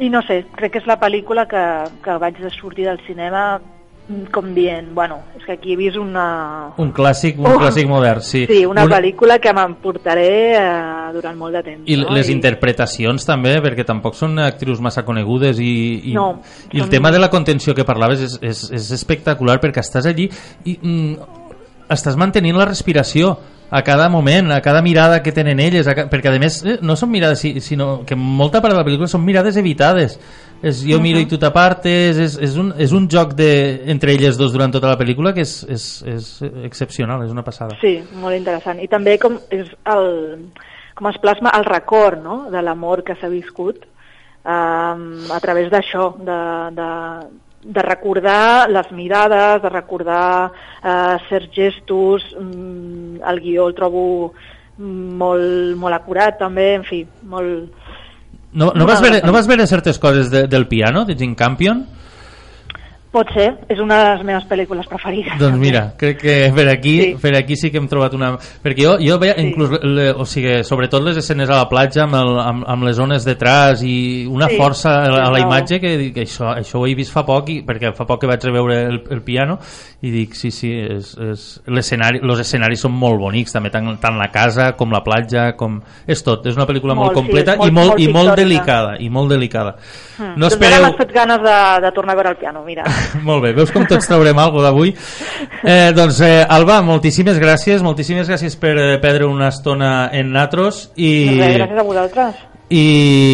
[0.00, 1.64] I no sé, crec que és la pel·lícula que,
[2.00, 3.60] que vaig de sortir del cinema
[4.32, 6.72] com dient, bueno, és que aquí he vist una...
[6.78, 7.58] un clàssic, un Oh.
[7.60, 11.82] clàssic modern sí, Sí, una pel·lícula que m'emportaré eh, durant molt de temps.
[11.86, 12.10] i no?
[12.16, 15.70] les interpretacions també, perquè tampoc són actrius massa conegudes i,
[16.10, 16.40] i, No,
[16.72, 20.06] i el són- tema de la contenció que parlaves és, és, és espectacular perquè estàs
[20.10, 20.28] allí
[20.64, 21.14] i mm,
[21.90, 23.36] estàs mantenint la respiració
[23.70, 26.08] a cada moment, a cada mirada que tenen elles, a ca...
[26.10, 29.06] perquè a més eh, no són mirades, si- sinó que molta part de la pel·lícula
[29.06, 30.18] són mirades evitades.
[30.60, 33.50] És, jo miro i tu t'apartes, és, és, un, és un joc de,
[33.92, 36.26] entre elles dos durant tota la pel·lícula que és, és, és
[36.68, 37.78] excepcional, és una passada.
[37.80, 38.82] Sí, molt interessant.
[38.84, 40.10] I també com és el,
[40.98, 42.42] com es plasma el record no?
[42.52, 43.86] de l'amor que s'ha viscut
[44.44, 46.40] um, a través d'això, de,
[46.76, 46.90] de,
[47.78, 54.04] de recordar les mirades, de recordar uh, certs gestos, um, el guió el trobo
[54.80, 57.79] molt, molt acurat també, en fi, molt...
[58.52, 61.86] No, no, vas veure, no vas veure certes coses de, del piano, de Jim Campion?
[63.10, 65.34] Pot ser, és una de les meves pel·lícules preferides.
[65.40, 67.16] Doncs mira, crec que per aquí, Sí.
[67.20, 68.36] per aquí sí que hem trobat una...
[68.62, 69.48] Perquè jo, jo veia Sí.
[69.48, 73.00] inclús, le, o sigui, sobretot les escenes a la platja amb, el, amb, amb les
[73.02, 76.52] ones detrás i una Sí, força a, la- a la sí, imatge que, que això,
[76.54, 79.22] això ho he vist fa poc, i, perquè fa poc que vaig reveure el, el
[79.26, 79.58] piano
[80.02, 84.16] i dic, sí, sí, és, és, l'escenari, els escenaris són molt bonics, també tant, tant
[84.22, 85.80] la casa com la platja, com...
[86.06, 88.36] és tot, és una pel·lícula molt, Molt, sí, completa molt- i, molt, molt i molt
[88.38, 89.74] delicada, i molt delicada.
[90.16, 90.36] Mm.
[90.38, 90.82] No doncs ara espereu...
[90.86, 92.84] m'has fet ganes de, de tornar a veure el piano, mira.
[93.28, 94.92] Molt bé, veus com tots traurem alguna d'avui?
[95.64, 100.88] Eh, doncs, eh, Alba, moltíssimes gràcies, moltíssimes gràcies per eh, perdre una estona en Natros
[100.96, 102.40] i, Res, gràcies a vosaltres.
[102.70, 102.84] i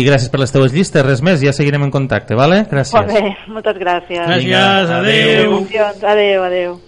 [0.07, 2.63] gràcies per les teues llistes, res més, ja seguirem en contacte, vale?
[2.71, 2.95] Gràcies.
[2.97, 4.23] Molt bé, moltes gràcies.
[4.27, 5.59] Gràcies, adeu.
[6.03, 6.79] Adéu, adéu.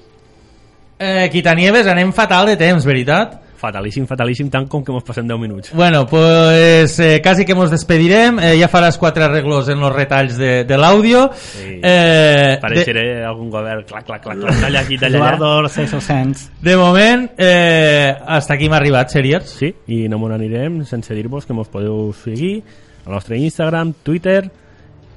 [0.98, 3.36] Eh, Quitanieves, anem fatal de temps, veritat?
[3.58, 5.72] Fatalíssim, fatalíssim, tant com que mos passem 10 minuts.
[5.74, 10.36] Bueno, pues eh, casi que nos despedirem, eh, ja faràs quatre arreglos en los retalls
[10.38, 11.24] de, de l'àudio.
[11.34, 11.80] Sí.
[11.82, 15.34] Eh, de, Apareixeré algun govern, clac, clac, clac, clac, talla aquí, talla allà.
[15.34, 16.44] Eduardo César Sanz.
[16.62, 19.50] de moment, eh, hasta aquí m'ha arribat, Seriers.
[19.58, 22.62] Sí, i no me n'anirem sense dir-vos que mos podeu seguir
[23.06, 24.50] al nostre Instagram, Twitter,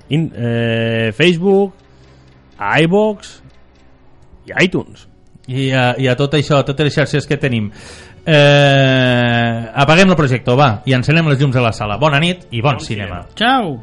[0.09, 1.75] in, eh, Facebook,
[2.57, 3.41] a iVox
[4.47, 5.07] i a iTunes.
[5.47, 7.71] I a, i a tot això, a totes les xarxes que tenim.
[8.26, 11.97] Eh, apaguem el projector, va, i encenem les llums a la sala.
[12.01, 13.24] Bona nit i bon, bon cinema.
[13.36, 13.80] Ciao.